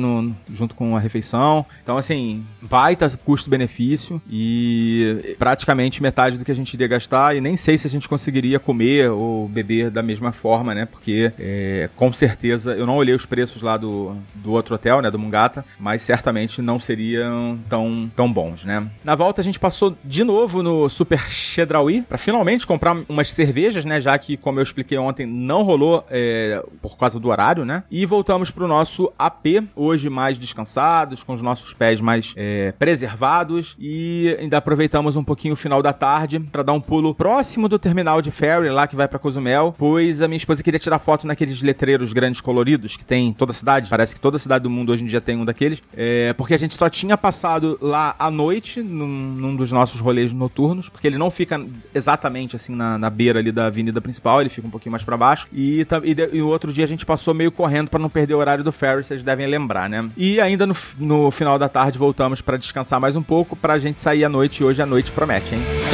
junto 0.52 0.74
com 0.74 0.96
a 0.96 1.00
refeição. 1.00 1.64
Então, 1.82 1.96
assim, 1.96 2.44
baita 2.60 3.08
custo-benefício 3.24 4.20
e 4.28 5.36
praticamente 5.38 6.02
metade 6.02 6.38
do 6.38 6.44
que 6.44 6.52
a 6.52 6.54
gente 6.54 6.74
iria 6.74 6.88
gastar. 6.88 7.36
E 7.36 7.40
nem 7.40 7.56
sei 7.56 7.78
se 7.78 7.86
a 7.86 7.90
gente 7.90 8.08
conseguiria 8.08 8.58
comer 8.58 9.10
ou 9.10 9.48
beber 9.48 9.90
da 9.90 10.02
mesma 10.02 10.32
forma, 10.32 10.74
né? 10.74 10.86
Porque 10.86 11.32
é, 11.38 11.88
com 11.94 12.12
certeza 12.12 12.72
eu 12.72 12.86
não 12.86 12.96
olhei 12.96 13.14
os 13.14 13.26
preços 13.26 13.62
lá 13.62 13.76
do, 13.76 14.16
do 14.34 14.52
outro 14.52 14.74
hotel, 14.74 15.00
né? 15.00 15.10
Do 15.10 15.18
Mungata, 15.18 15.64
mas 15.78 16.02
certamente 16.02 16.60
não 16.60 16.80
seriam 16.80 17.58
tão, 17.68 18.10
tão 18.14 18.32
bons, 18.32 18.64
né? 18.64 18.88
Na 19.02 19.14
volta 19.14 19.40
a 19.40 19.44
gente 19.44 19.58
passou 19.58 19.96
de 20.04 20.24
novo 20.24 20.62
no 20.62 20.88
Super 20.88 21.20
Chedraui 21.28 22.02
para 22.02 22.18
finalmente 22.18 22.63
comprar 22.64 22.96
umas 23.08 23.32
cervejas, 23.32 23.84
né? 23.84 24.00
Já 24.00 24.16
que, 24.18 24.36
como 24.36 24.58
eu 24.58 24.62
expliquei 24.62 24.98
ontem, 24.98 25.26
não 25.26 25.62
rolou 25.62 26.04
é, 26.10 26.62
por 26.80 26.96
causa 26.96 27.18
do 27.18 27.28
horário, 27.28 27.64
né? 27.64 27.84
E 27.90 28.04
voltamos 28.06 28.50
pro 28.50 28.68
nosso 28.68 29.12
AP, 29.18 29.64
hoje 29.74 30.08
mais 30.08 30.38
descansados, 30.38 31.22
com 31.22 31.32
os 31.32 31.42
nossos 31.42 31.72
pés 31.72 32.00
mais 32.00 32.32
é, 32.36 32.72
preservados 32.78 33.76
e 33.78 34.36
ainda 34.40 34.58
aproveitamos 34.58 35.16
um 35.16 35.24
pouquinho 35.24 35.54
o 35.54 35.56
final 35.56 35.82
da 35.82 35.92
tarde 35.92 36.38
para 36.40 36.62
dar 36.62 36.72
um 36.72 36.80
pulo 36.80 37.14
próximo 37.14 37.68
do 37.68 37.78
terminal 37.78 38.20
de 38.20 38.30
ferry 38.30 38.68
lá 38.70 38.86
que 38.86 38.96
vai 38.96 39.08
para 39.08 39.18
Cozumel, 39.18 39.74
pois 39.76 40.22
a 40.22 40.28
minha 40.28 40.36
esposa 40.36 40.62
queria 40.62 40.78
tirar 40.78 40.98
foto 40.98 41.26
naqueles 41.26 41.62
letreiros 41.62 42.12
grandes 42.12 42.40
coloridos 42.40 42.96
que 42.96 43.04
tem 43.04 43.28
em 43.28 43.32
toda 43.32 43.52
a 43.52 43.54
cidade. 43.54 43.88
Parece 43.88 44.14
que 44.14 44.20
toda 44.20 44.38
cidade 44.38 44.62
do 44.62 44.70
mundo 44.70 44.92
hoje 44.92 45.04
em 45.04 45.06
dia 45.06 45.20
tem 45.20 45.36
um 45.36 45.44
daqueles. 45.44 45.82
É, 45.96 46.32
porque 46.34 46.54
a 46.54 46.58
gente 46.58 46.74
só 46.74 46.88
tinha 46.88 47.16
passado 47.16 47.78
lá 47.80 48.14
à 48.18 48.30
noite, 48.30 48.82
num, 48.82 49.06
num, 49.06 49.56
dos 49.56 49.72
nossos 49.72 50.00
rolês 50.00 50.32
noturnos, 50.32 50.88
porque 50.88 51.06
ele 51.06 51.18
não 51.18 51.30
fica 51.30 51.64
exatamente 51.94 52.43
assim 52.52 52.74
na, 52.74 52.98
na 52.98 53.08
beira 53.08 53.38
ali 53.38 53.50
da 53.50 53.66
avenida 53.66 54.00
principal, 54.00 54.40
ele 54.40 54.50
fica 54.50 54.66
um 54.66 54.70
pouquinho 54.70 54.92
mais 54.92 55.04
para 55.04 55.16
baixo. 55.16 55.46
E, 55.52 55.86
e, 56.04 56.36
e, 56.36 56.42
o 56.42 56.48
outro 56.48 56.72
dia 56.72 56.84
a 56.84 56.88
gente 56.88 57.06
passou 57.06 57.32
meio 57.32 57.50
correndo 57.52 57.88
para 57.88 58.00
não 58.00 58.10
perder 58.10 58.34
o 58.34 58.38
horário 58.38 58.64
do 58.64 58.72
ferry, 58.72 59.04
vocês 59.04 59.22
devem 59.22 59.46
lembrar, 59.46 59.88
né? 59.88 60.08
E 60.16 60.40
ainda 60.40 60.66
no, 60.66 60.76
no 60.98 61.30
final 61.30 61.58
da 61.58 61.68
tarde 61.68 61.98
voltamos 61.98 62.40
para 62.40 62.56
descansar 62.56 63.00
mais 63.00 63.16
um 63.16 63.22
pouco, 63.22 63.56
pra 63.56 63.78
gente 63.78 63.96
sair 63.96 64.24
à 64.24 64.28
noite. 64.28 64.62
E 64.62 64.64
hoje 64.64 64.82
a 64.82 64.86
noite 64.86 65.12
promete, 65.12 65.54
hein? 65.54 65.93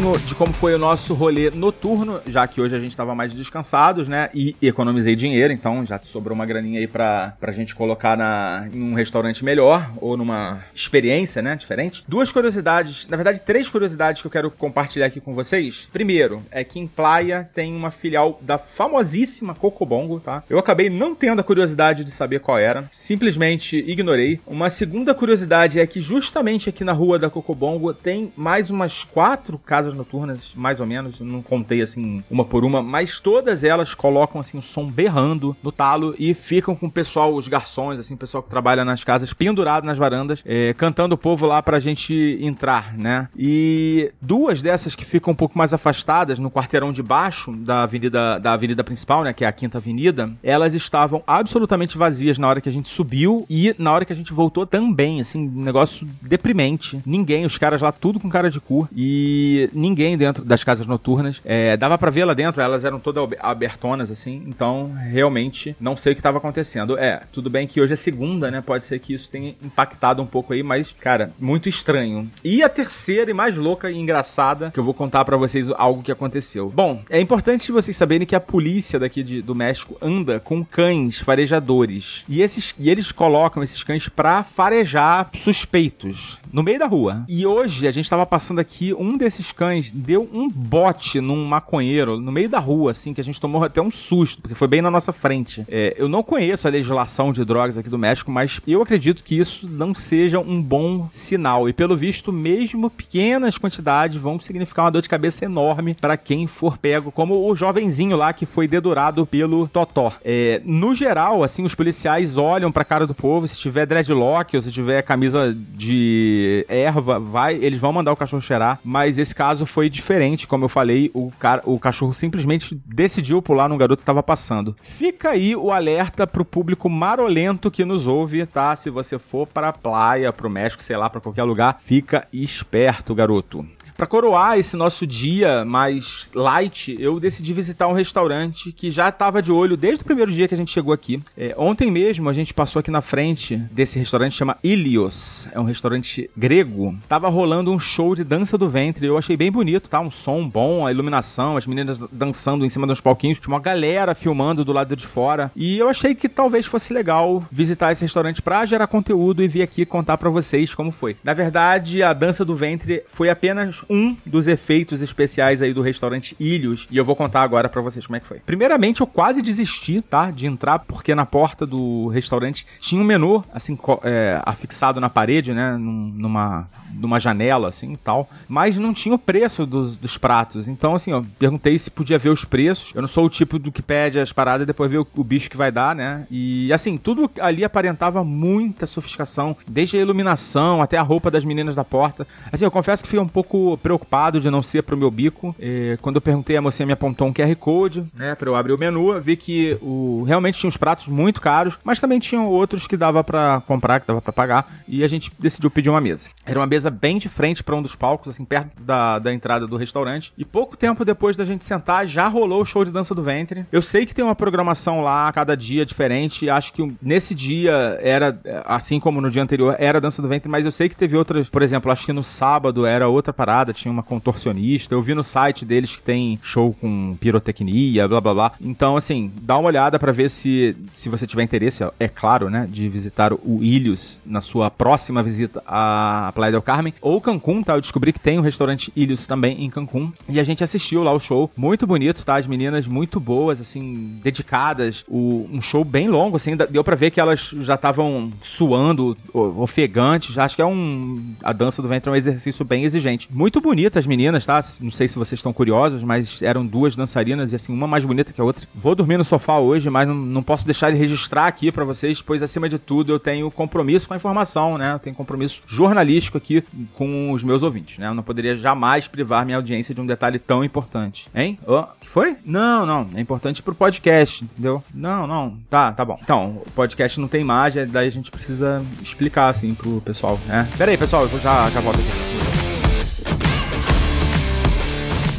Pouquinho 0.00 0.26
de 0.26 0.34
como 0.34 0.52
foi 0.52 0.74
o 0.74 0.78
nosso 0.78 1.12
rolê 1.14 1.50
noturno, 1.50 2.20
já 2.26 2.46
que 2.46 2.60
hoje 2.60 2.74
a 2.74 2.78
gente 2.78 2.90
estava 2.90 3.14
mais 3.14 3.32
descansados, 3.32 4.08
né? 4.08 4.30
E 4.34 4.56
economizei 4.62 5.14
dinheiro, 5.14 5.52
então 5.52 5.84
já 5.84 6.00
sobrou 6.02 6.34
uma 6.34 6.46
graninha 6.46 6.80
aí 6.80 6.86
pra, 6.86 7.34
pra 7.38 7.52
gente 7.52 7.74
colocar 7.74 8.16
na, 8.16 8.68
em 8.72 8.82
um 8.82 8.94
restaurante 8.94 9.44
melhor 9.44 9.90
ou 9.98 10.16
numa 10.16 10.64
experiência, 10.74 11.42
né? 11.42 11.54
Diferente. 11.54 12.04
Duas 12.08 12.32
curiosidades, 12.32 13.06
na 13.08 13.16
verdade, 13.16 13.42
três 13.42 13.68
curiosidades 13.68 14.22
que 14.22 14.26
eu 14.26 14.30
quero 14.30 14.50
compartilhar 14.50 15.06
aqui 15.06 15.20
com 15.20 15.34
vocês. 15.34 15.88
Primeiro, 15.92 16.42
é 16.50 16.64
que 16.64 16.78
em 16.78 16.86
Playa 16.86 17.48
tem 17.54 17.74
uma 17.74 17.90
filial 17.90 18.38
da 18.40 18.58
famosíssima 18.58 19.54
Cocobongo, 19.54 20.20
tá? 20.20 20.42
Eu 20.48 20.58
acabei 20.58 20.88
não 20.88 21.14
tendo 21.14 21.40
a 21.40 21.44
curiosidade 21.44 22.04
de 22.04 22.10
saber 22.10 22.40
qual 22.40 22.58
era, 22.58 22.88
simplesmente 22.90 23.76
ignorei. 23.76 24.40
Uma 24.46 24.70
segunda 24.70 25.14
curiosidade 25.14 25.78
é 25.78 25.86
que 25.86 26.00
justamente 26.00 26.68
aqui 26.68 26.84
na 26.84 26.92
rua 26.92 27.18
da 27.18 27.28
Cocobongo 27.28 27.92
tem 27.92 28.32
mais 28.36 28.70
umas 28.70 29.04
quatro 29.04 29.50
quatro 29.50 29.58
noturnas, 29.94 30.52
mais 30.54 30.80
ou 30.80 30.86
menos, 30.86 31.20
não 31.20 31.42
contei 31.42 31.82
assim 31.82 32.22
uma 32.30 32.44
por 32.44 32.64
uma, 32.64 32.82
mas 32.82 33.20
todas 33.20 33.64
elas 33.64 33.94
colocam 33.94 34.40
assim 34.40 34.58
o 34.58 34.62
som 34.62 34.86
berrando 34.86 35.56
no 35.62 35.72
talo 35.72 36.14
e 36.18 36.34
ficam 36.34 36.74
com 36.74 36.86
o 36.86 36.90
pessoal, 36.90 37.34
os 37.34 37.48
garçons, 37.48 38.00
assim, 38.00 38.14
o 38.14 38.18
pessoal 38.18 38.42
que 38.42 38.50
trabalha 38.50 38.84
nas 38.84 39.04
casas, 39.04 39.32
pendurado 39.32 39.84
nas 39.84 39.98
varandas, 39.98 40.42
é, 40.44 40.74
cantando 40.74 41.14
o 41.14 41.18
povo 41.18 41.46
lá 41.46 41.62
pra 41.62 41.78
gente 41.78 42.38
entrar, 42.40 42.96
né? 42.96 43.28
E 43.36 44.12
duas 44.20 44.62
dessas 44.62 44.94
que 44.94 45.04
ficam 45.04 45.32
um 45.32 45.36
pouco 45.36 45.56
mais 45.56 45.72
afastadas, 45.72 46.38
no 46.38 46.50
quarteirão 46.50 46.92
de 46.92 47.02
baixo 47.02 47.52
da 47.52 47.82
avenida, 47.82 48.38
da 48.38 48.52
avenida 48.52 48.84
principal, 48.84 49.24
né, 49.24 49.32
que 49.32 49.44
é 49.44 49.48
a 49.48 49.52
Quinta 49.52 49.78
Avenida, 49.78 50.30
elas 50.42 50.74
estavam 50.74 51.22
absolutamente 51.26 51.96
vazias 51.96 52.38
na 52.38 52.48
hora 52.48 52.60
que 52.60 52.68
a 52.68 52.72
gente 52.72 52.88
subiu 52.88 53.44
e 53.48 53.74
na 53.78 53.92
hora 53.92 54.04
que 54.04 54.12
a 54.12 54.16
gente 54.16 54.32
voltou 54.32 54.66
também, 54.66 55.20
assim, 55.20 55.48
um 55.48 55.62
negócio 55.62 56.06
deprimente. 56.22 57.00
Ninguém, 57.06 57.44
os 57.44 57.58
caras 57.58 57.80
lá 57.80 57.92
tudo 57.92 58.20
com 58.20 58.28
cara 58.28 58.50
de 58.50 58.60
cu. 58.60 58.88
E 58.94 59.69
ninguém 59.72 60.16
dentro 60.16 60.44
das 60.44 60.64
casas 60.64 60.86
noturnas. 60.86 61.40
É, 61.44 61.76
dava 61.76 61.96
para 61.98 62.10
ver 62.10 62.24
lá 62.24 62.34
dentro, 62.34 62.62
elas 62.62 62.84
eram 62.84 62.98
todas 62.98 63.28
abertonas, 63.40 64.10
assim, 64.10 64.42
então 64.46 64.92
realmente 64.92 65.76
não 65.80 65.96
sei 65.96 66.12
o 66.12 66.14
que 66.14 66.20
estava 66.20 66.38
acontecendo. 66.38 66.98
É, 66.98 67.22
tudo 67.32 67.50
bem 67.50 67.66
que 67.66 67.80
hoje 67.80 67.92
é 67.92 67.96
segunda, 67.96 68.50
né? 68.50 68.60
Pode 68.60 68.84
ser 68.84 68.98
que 68.98 69.14
isso 69.14 69.30
tenha 69.30 69.54
impactado 69.62 70.22
um 70.22 70.26
pouco 70.26 70.52
aí, 70.52 70.62
mas, 70.62 70.94
cara, 70.98 71.32
muito 71.38 71.68
estranho. 71.68 72.30
E 72.44 72.62
a 72.62 72.68
terceira 72.68 73.30
e 73.30 73.34
mais 73.34 73.56
louca 73.56 73.90
e 73.90 73.98
engraçada, 73.98 74.70
que 74.70 74.80
eu 74.80 74.84
vou 74.84 74.94
contar 74.94 75.24
para 75.24 75.36
vocês 75.36 75.68
algo 75.76 76.02
que 76.02 76.12
aconteceu. 76.12 76.70
Bom, 76.74 77.02
é 77.10 77.20
importante 77.20 77.72
vocês 77.72 77.96
saberem 77.96 78.26
que 78.26 78.36
a 78.36 78.40
polícia 78.40 78.98
daqui 78.98 79.22
de, 79.22 79.42
do 79.42 79.54
México 79.54 79.96
anda 80.00 80.40
com 80.40 80.64
cães 80.64 81.18
farejadores. 81.18 82.24
E, 82.28 82.42
esses, 82.42 82.74
e 82.78 82.90
eles 82.90 83.12
colocam 83.12 83.62
esses 83.62 83.82
cães 83.82 84.08
pra 84.08 84.42
farejar 84.42 85.30
suspeitos 85.34 86.38
no 86.52 86.62
meio 86.62 86.78
da 86.78 86.86
rua. 86.86 87.24
E 87.28 87.46
hoje 87.46 87.86
a 87.86 87.90
gente 87.90 88.08
tava 88.08 88.26
passando 88.26 88.58
aqui 88.58 88.92
um 88.94 89.16
desses 89.16 89.52
cães 89.60 89.92
deu 89.92 90.26
um 90.32 90.48
bote 90.48 91.20
num 91.20 91.44
maconheiro 91.44 92.18
no 92.18 92.32
meio 92.32 92.48
da 92.48 92.58
rua, 92.58 92.92
assim, 92.92 93.12
que 93.12 93.20
a 93.20 93.24
gente 93.24 93.38
tomou 93.38 93.62
até 93.62 93.82
um 93.82 93.90
susto, 93.90 94.40
porque 94.40 94.54
foi 94.54 94.66
bem 94.66 94.80
na 94.80 94.90
nossa 94.90 95.12
frente. 95.12 95.66
É, 95.68 95.94
eu 95.98 96.08
não 96.08 96.22
conheço 96.22 96.66
a 96.66 96.70
legislação 96.70 97.30
de 97.30 97.44
drogas 97.44 97.76
aqui 97.76 97.90
do 97.90 97.98
México, 97.98 98.30
mas 98.30 98.58
eu 98.66 98.80
acredito 98.80 99.22
que 99.22 99.38
isso 99.38 99.68
não 99.68 99.94
seja 99.94 100.38
um 100.38 100.62
bom 100.62 101.08
sinal. 101.10 101.68
E 101.68 101.74
pelo 101.74 101.94
visto, 101.94 102.32
mesmo 102.32 102.88
pequenas 102.88 103.58
quantidades 103.58 104.16
vão 104.16 104.40
significar 104.40 104.86
uma 104.86 104.92
dor 104.92 105.02
de 105.02 105.10
cabeça 105.10 105.44
enorme 105.44 105.92
para 105.92 106.16
quem 106.16 106.46
for 106.46 106.78
pego, 106.78 107.12
como 107.12 107.46
o 107.46 107.54
jovenzinho 107.54 108.16
lá 108.16 108.32
que 108.32 108.46
foi 108.46 108.66
dedurado 108.66 109.26
pelo 109.26 109.68
Totó. 109.68 110.14
É, 110.24 110.62
no 110.64 110.94
geral, 110.94 111.44
assim, 111.44 111.64
os 111.64 111.74
policiais 111.74 112.38
olham 112.38 112.72
pra 112.72 112.82
cara 112.82 113.06
do 113.06 113.14
povo, 113.14 113.46
se 113.46 113.58
tiver 113.58 113.84
dreadlock 113.84 114.56
ou 114.56 114.62
se 114.62 114.72
tiver 114.72 115.02
camisa 115.02 115.54
de 115.54 116.64
erva, 116.66 117.20
vai, 117.20 117.56
eles 117.56 117.78
vão 117.78 117.92
mandar 117.92 118.12
o 118.12 118.16
cachorro 118.16 118.40
cheirar, 118.40 118.80
mas 118.82 119.18
esse 119.18 119.34
caso 119.50 119.66
foi 119.66 119.90
diferente, 119.90 120.46
como 120.46 120.66
eu 120.66 120.68
falei, 120.68 121.10
o, 121.12 121.32
cara, 121.36 121.60
o 121.64 121.76
cachorro 121.76 122.14
simplesmente 122.14 122.80
decidiu 122.86 123.42
pular 123.42 123.68
num 123.68 123.76
garoto 123.76 123.96
que 123.96 124.02
estava 124.02 124.22
passando. 124.22 124.76
Fica 124.80 125.30
aí 125.30 125.56
o 125.56 125.72
alerta 125.72 126.24
pro 126.24 126.44
público 126.44 126.88
marolento 126.88 127.68
que 127.68 127.84
nos 127.84 128.06
ouve, 128.06 128.46
tá? 128.46 128.76
Se 128.76 128.90
você 128.90 129.18
for 129.18 129.48
para 129.48 129.70
a 129.70 129.72
praia, 129.72 130.32
pro 130.32 130.48
México, 130.48 130.84
sei 130.84 130.96
lá, 130.96 131.10
para 131.10 131.20
qualquer 131.20 131.42
lugar, 131.42 131.80
fica 131.80 132.28
esperto, 132.32 133.12
garoto. 133.12 133.66
Para 134.00 134.06
coroar 134.06 134.58
esse 134.58 134.78
nosso 134.78 135.06
dia 135.06 135.62
mais 135.62 136.30
light, 136.34 136.96
eu 136.98 137.20
decidi 137.20 137.52
visitar 137.52 137.86
um 137.86 137.92
restaurante 137.92 138.72
que 138.72 138.90
já 138.90 139.10
estava 139.10 139.42
de 139.42 139.52
olho 139.52 139.76
desde 139.76 140.00
o 140.00 140.04
primeiro 140.06 140.32
dia 140.32 140.48
que 140.48 140.54
a 140.54 140.56
gente 140.56 140.72
chegou 140.72 140.94
aqui. 140.94 141.22
É, 141.36 141.54
ontem 141.54 141.90
mesmo 141.90 142.26
a 142.26 142.32
gente 142.32 142.54
passou 142.54 142.80
aqui 142.80 142.90
na 142.90 143.02
frente 143.02 143.58
desse 143.58 143.98
restaurante, 143.98 144.34
chama 144.34 144.56
Ilios. 144.64 145.50
É 145.52 145.60
um 145.60 145.64
restaurante 145.64 146.30
grego. 146.34 146.96
Tava 147.10 147.28
rolando 147.28 147.70
um 147.70 147.78
show 147.78 148.14
de 148.14 148.24
dança 148.24 148.56
do 148.56 148.70
ventre. 148.70 149.06
Eu 149.06 149.18
achei 149.18 149.36
bem 149.36 149.52
bonito, 149.52 149.90
tá? 149.90 150.00
Um 150.00 150.10
som 150.10 150.48
bom, 150.48 150.86
a 150.86 150.90
iluminação, 150.90 151.58
as 151.58 151.66
meninas 151.66 151.98
dançando 152.10 152.64
em 152.64 152.70
cima 152.70 152.86
dos 152.86 153.02
palquinhos. 153.02 153.38
Tinha 153.38 153.52
uma 153.52 153.60
galera 153.60 154.14
filmando 154.14 154.64
do 154.64 154.72
lado 154.72 154.96
de 154.96 155.06
fora. 155.06 155.52
E 155.54 155.76
eu 155.76 155.90
achei 155.90 156.14
que 156.14 156.26
talvez 156.26 156.64
fosse 156.64 156.90
legal 156.90 157.44
visitar 157.52 157.92
esse 157.92 158.00
restaurante 158.00 158.40
para 158.40 158.64
gerar 158.64 158.86
conteúdo 158.86 159.42
e 159.42 159.48
vir 159.48 159.60
aqui 159.60 159.84
contar 159.84 160.16
para 160.16 160.30
vocês 160.30 160.74
como 160.74 160.90
foi. 160.90 161.18
Na 161.22 161.34
verdade, 161.34 162.02
a 162.02 162.14
dança 162.14 162.46
do 162.46 162.56
ventre 162.56 163.02
foi 163.06 163.28
apenas 163.28 163.84
um 163.90 164.16
dos 164.24 164.46
efeitos 164.46 165.02
especiais 165.02 165.60
aí 165.60 165.74
do 165.74 165.82
restaurante 165.82 166.36
Ilhos 166.38 166.86
e 166.90 166.96
eu 166.96 167.04
vou 167.04 167.16
contar 167.16 167.42
agora 167.42 167.68
para 167.68 167.82
vocês 167.82 168.06
como 168.06 168.16
é 168.16 168.20
que 168.20 168.26
foi. 168.26 168.38
Primeiramente, 168.38 169.00
eu 169.00 169.06
quase 169.06 169.42
desisti, 169.42 170.00
tá? 170.00 170.30
De 170.30 170.46
entrar 170.46 170.78
porque 170.78 171.12
na 171.14 171.26
porta 171.26 171.66
do 171.66 172.06
restaurante 172.06 172.64
tinha 172.78 173.02
um 173.02 173.04
menu, 173.04 173.44
assim, 173.52 173.76
é, 174.04 174.40
afixado 174.46 175.00
na 175.00 175.10
parede, 175.10 175.52
né? 175.52 175.76
Numa, 175.76 176.68
numa 176.94 177.18
janela, 177.18 177.68
assim, 177.68 177.96
tal. 178.02 178.30
Mas 178.48 178.78
não 178.78 178.92
tinha 178.92 179.14
o 179.14 179.18
preço 179.18 179.66
dos, 179.66 179.96
dos 179.96 180.16
pratos. 180.16 180.68
Então, 180.68 180.94
assim, 180.94 181.10
eu 181.10 181.26
perguntei 181.38 181.76
se 181.78 181.90
podia 181.90 182.18
ver 182.18 182.30
os 182.30 182.44
preços. 182.44 182.92
Eu 182.94 183.00
não 183.02 183.08
sou 183.08 183.24
o 183.24 183.30
tipo 183.30 183.58
do 183.58 183.72
que 183.72 183.82
pede 183.82 184.20
as 184.20 184.32
paradas 184.32 184.62
e 184.62 184.66
depois 184.66 184.90
vê 184.90 184.98
o, 184.98 185.06
o 185.16 185.24
bicho 185.24 185.50
que 185.50 185.56
vai 185.56 185.72
dar, 185.72 185.96
né? 185.96 186.26
E, 186.30 186.72
assim, 186.72 186.96
tudo 186.96 187.28
ali 187.40 187.64
aparentava 187.64 188.22
muita 188.22 188.86
sofisticação, 188.86 189.56
desde 189.66 189.96
a 189.96 190.00
iluminação 190.00 190.80
até 190.80 190.96
a 190.96 191.02
roupa 191.02 191.30
das 191.30 191.44
meninas 191.44 191.74
da 191.74 191.84
porta. 191.84 192.26
Assim, 192.52 192.64
eu 192.64 192.70
confesso 192.70 193.02
que 193.02 193.08
fiquei 193.08 193.22
um 193.22 193.28
pouco 193.28 193.79
preocupado 193.80 194.40
de 194.40 194.50
não 194.50 194.62
ser 194.62 194.82
pro 194.82 194.96
meu 194.96 195.10
bico. 195.10 195.54
E, 195.58 195.98
quando 196.00 196.16
eu 196.16 196.22
perguntei, 196.22 196.56
a 196.56 196.62
mocinha 196.62 196.86
me 196.86 196.92
apontou 196.92 197.26
um 197.26 197.32
QR 197.32 197.54
Code, 197.56 198.04
né, 198.14 198.34
pra 198.34 198.48
eu 198.48 198.56
abrir 198.56 198.72
o 198.72 198.78
menu. 198.78 199.20
vi 199.20 199.36
que 199.36 199.76
o, 199.80 200.24
realmente 200.26 200.58
tinha 200.58 200.68
uns 200.68 200.76
pratos 200.76 201.08
muito 201.08 201.40
caros, 201.40 201.78
mas 201.82 202.00
também 202.00 202.18
tinham 202.18 202.46
outros 202.46 202.86
que 202.86 202.96
dava 202.96 203.24
para 203.24 203.62
comprar, 203.66 204.00
que 204.00 204.06
dava 204.06 204.20
para 204.20 204.32
pagar. 204.32 204.72
E 204.86 205.02
a 205.02 205.08
gente 205.08 205.32
decidiu 205.38 205.70
pedir 205.70 205.90
uma 205.90 206.00
mesa. 206.00 206.28
Era 206.44 206.58
uma 206.58 206.66
mesa 206.66 206.90
bem 206.90 207.18
de 207.18 207.28
frente 207.28 207.62
para 207.62 207.74
um 207.74 207.82
dos 207.82 207.94
palcos, 207.94 208.28
assim, 208.28 208.44
perto 208.44 208.70
da, 208.80 209.18
da 209.18 209.32
entrada 209.32 209.66
do 209.66 209.76
restaurante. 209.76 210.32
E 210.36 210.44
pouco 210.44 210.76
tempo 210.76 211.04
depois 211.04 211.36
da 211.36 211.44
gente 211.44 211.64
sentar, 211.64 212.06
já 212.06 212.28
rolou 212.28 212.62
o 212.62 212.64
show 212.64 212.84
de 212.84 212.90
dança 212.90 213.14
do 213.14 213.22
ventre. 213.22 213.66
Eu 213.72 213.82
sei 213.82 214.06
que 214.06 214.14
tem 214.14 214.24
uma 214.24 214.34
programação 214.34 215.00
lá 215.00 215.28
a 215.28 215.32
cada 215.32 215.56
dia 215.56 215.84
diferente. 215.84 216.48
Acho 216.48 216.72
que 216.72 216.94
nesse 217.02 217.34
dia 217.34 217.98
era, 218.02 218.38
assim 218.64 218.98
como 218.98 219.20
no 219.20 219.30
dia 219.30 219.42
anterior, 219.42 219.76
era 219.78 220.00
dança 220.00 220.22
do 220.22 220.28
ventre, 220.28 220.48
mas 220.48 220.64
eu 220.64 220.70
sei 220.70 220.88
que 220.88 220.96
teve 220.96 221.16
outras, 221.16 221.48
por 221.48 221.62
exemplo, 221.62 221.90
acho 221.90 222.06
que 222.06 222.12
no 222.12 222.24
sábado 222.24 222.86
era 222.86 223.08
outra 223.08 223.32
parada, 223.32 223.59
tinha 223.72 223.90
uma 223.92 224.02
contorcionista. 224.02 224.94
Eu 224.94 225.02
vi 225.02 225.14
no 225.14 225.24
site 225.24 225.64
deles 225.64 225.94
que 225.94 226.02
tem 226.02 226.38
show 226.42 226.74
com 226.80 227.16
pirotecnia, 227.20 228.08
blá 228.08 228.20
blá 228.20 228.34
blá. 228.34 228.52
Então, 228.60 228.96
assim, 228.96 229.30
dá 229.42 229.56
uma 229.56 229.68
olhada 229.68 229.98
para 229.98 230.12
ver 230.12 230.30
se, 230.30 230.76
se 230.92 231.08
você 231.08 231.26
tiver 231.26 231.42
interesse, 231.42 231.84
é 231.98 232.08
claro, 232.08 232.50
né, 232.50 232.66
de 232.70 232.88
visitar 232.88 233.32
o 233.32 233.62
Ilhos 233.62 234.20
na 234.24 234.40
sua 234.40 234.70
próxima 234.70 235.22
visita 235.22 235.62
à 235.66 236.32
Playa 236.34 236.52
del 236.52 236.62
Carmen 236.62 236.94
ou 237.00 237.20
Cancún, 237.20 237.62
tá? 237.62 237.74
Eu 237.74 237.80
descobri 237.80 238.12
que 238.12 238.20
tem 238.20 238.38
um 238.38 238.42
restaurante 238.42 238.92
Ilhos 238.96 239.26
também 239.26 239.64
em 239.64 239.70
Cancún 239.70 240.12
e 240.28 240.40
a 240.40 240.44
gente 240.44 240.64
assistiu 240.64 241.02
lá 241.02 241.12
o 241.12 241.20
show, 241.20 241.50
muito 241.56 241.86
bonito, 241.86 242.24
tá? 242.24 242.36
As 242.36 242.46
meninas 242.46 242.86
muito 242.86 243.20
boas, 243.20 243.60
assim, 243.60 244.18
dedicadas, 244.22 245.04
o, 245.08 245.48
um 245.52 245.60
show 245.60 245.84
bem 245.84 246.08
longo, 246.08 246.36
assim, 246.36 246.56
deu 246.56 246.84
para 246.84 246.96
ver 246.96 247.10
que 247.10 247.20
elas 247.20 247.54
já 247.60 247.74
estavam 247.74 248.32
suando, 248.42 249.16
ofegantes, 249.32 250.38
acho 250.38 250.56
que 250.56 250.62
é 250.62 250.66
um 250.66 251.34
a 251.42 251.52
dança 251.52 251.82
do 251.82 251.88
ventre 251.88 252.08
é 252.08 252.12
um 252.12 252.16
exercício 252.16 252.64
bem 252.64 252.84
exigente. 252.84 253.28
Muito 253.30 253.49
bonitas 253.58 253.96
as 253.96 254.06
meninas, 254.06 254.44
tá? 254.44 254.62
Não 254.78 254.90
sei 254.90 255.08
se 255.08 255.16
vocês 255.16 255.38
estão 255.38 255.52
curiosos, 255.52 256.02
mas 256.02 256.42
eram 256.42 256.66
duas 256.66 256.94
dançarinas 256.94 257.52
e 257.52 257.56
assim, 257.56 257.72
uma 257.72 257.86
mais 257.86 258.04
bonita 258.04 258.32
que 258.32 258.40
a 258.40 258.44
outra. 258.44 258.66
Vou 258.74 258.94
dormir 258.94 259.16
no 259.16 259.24
sofá 259.24 259.58
hoje, 259.58 259.88
mas 259.88 260.06
não, 260.06 260.14
não 260.14 260.42
posso 260.42 260.66
deixar 260.66 260.90
de 260.90 260.98
registrar 260.98 261.46
aqui 261.46 261.72
para 261.72 261.84
vocês, 261.84 262.20
pois 262.20 262.42
acima 262.42 262.68
de 262.68 262.78
tudo 262.78 263.12
eu 263.12 263.18
tenho 263.18 263.50
compromisso 263.50 264.08
com 264.08 264.14
a 264.14 264.16
informação, 264.16 264.76
né? 264.76 264.92
Eu 264.92 264.98
tenho 264.98 265.16
compromisso 265.16 265.62
jornalístico 265.66 266.36
aqui 266.36 266.62
com 266.94 267.32
os 267.32 267.42
meus 267.42 267.62
ouvintes, 267.62 267.98
né? 267.98 268.08
Eu 268.08 268.14
não 268.14 268.22
poderia 268.22 268.56
jamais 268.56 269.08
privar 269.08 269.46
minha 269.46 269.56
audiência 269.56 269.94
de 269.94 270.00
um 270.00 270.06
detalhe 270.06 270.38
tão 270.38 270.62
importante. 270.62 271.28
Hein? 271.34 271.58
Oh, 271.66 271.84
que 272.00 272.08
foi? 272.08 272.36
Não, 272.44 272.84
não. 272.84 273.08
É 273.14 273.20
importante 273.20 273.62
pro 273.62 273.74
podcast, 273.74 274.44
entendeu? 274.44 274.82
Não, 274.92 275.26
não. 275.26 275.56
Tá, 275.70 275.92
tá 275.92 276.04
bom. 276.04 276.18
Então, 276.22 276.62
o 276.66 276.70
podcast 276.72 277.18
não 277.20 277.28
tem 277.28 277.40
imagem, 277.40 277.86
daí 277.86 278.08
a 278.08 278.12
gente 278.12 278.30
precisa 278.30 278.84
explicar, 279.02 279.48
assim, 279.48 279.74
pro 279.74 280.00
pessoal, 280.00 280.38
né? 280.46 280.68
Pera 280.76 280.90
aí, 280.90 280.98
pessoal, 280.98 281.22
eu 281.22 281.40
já, 281.40 281.68
já 281.70 281.80
volto 281.80 282.00
aqui. 282.00 282.49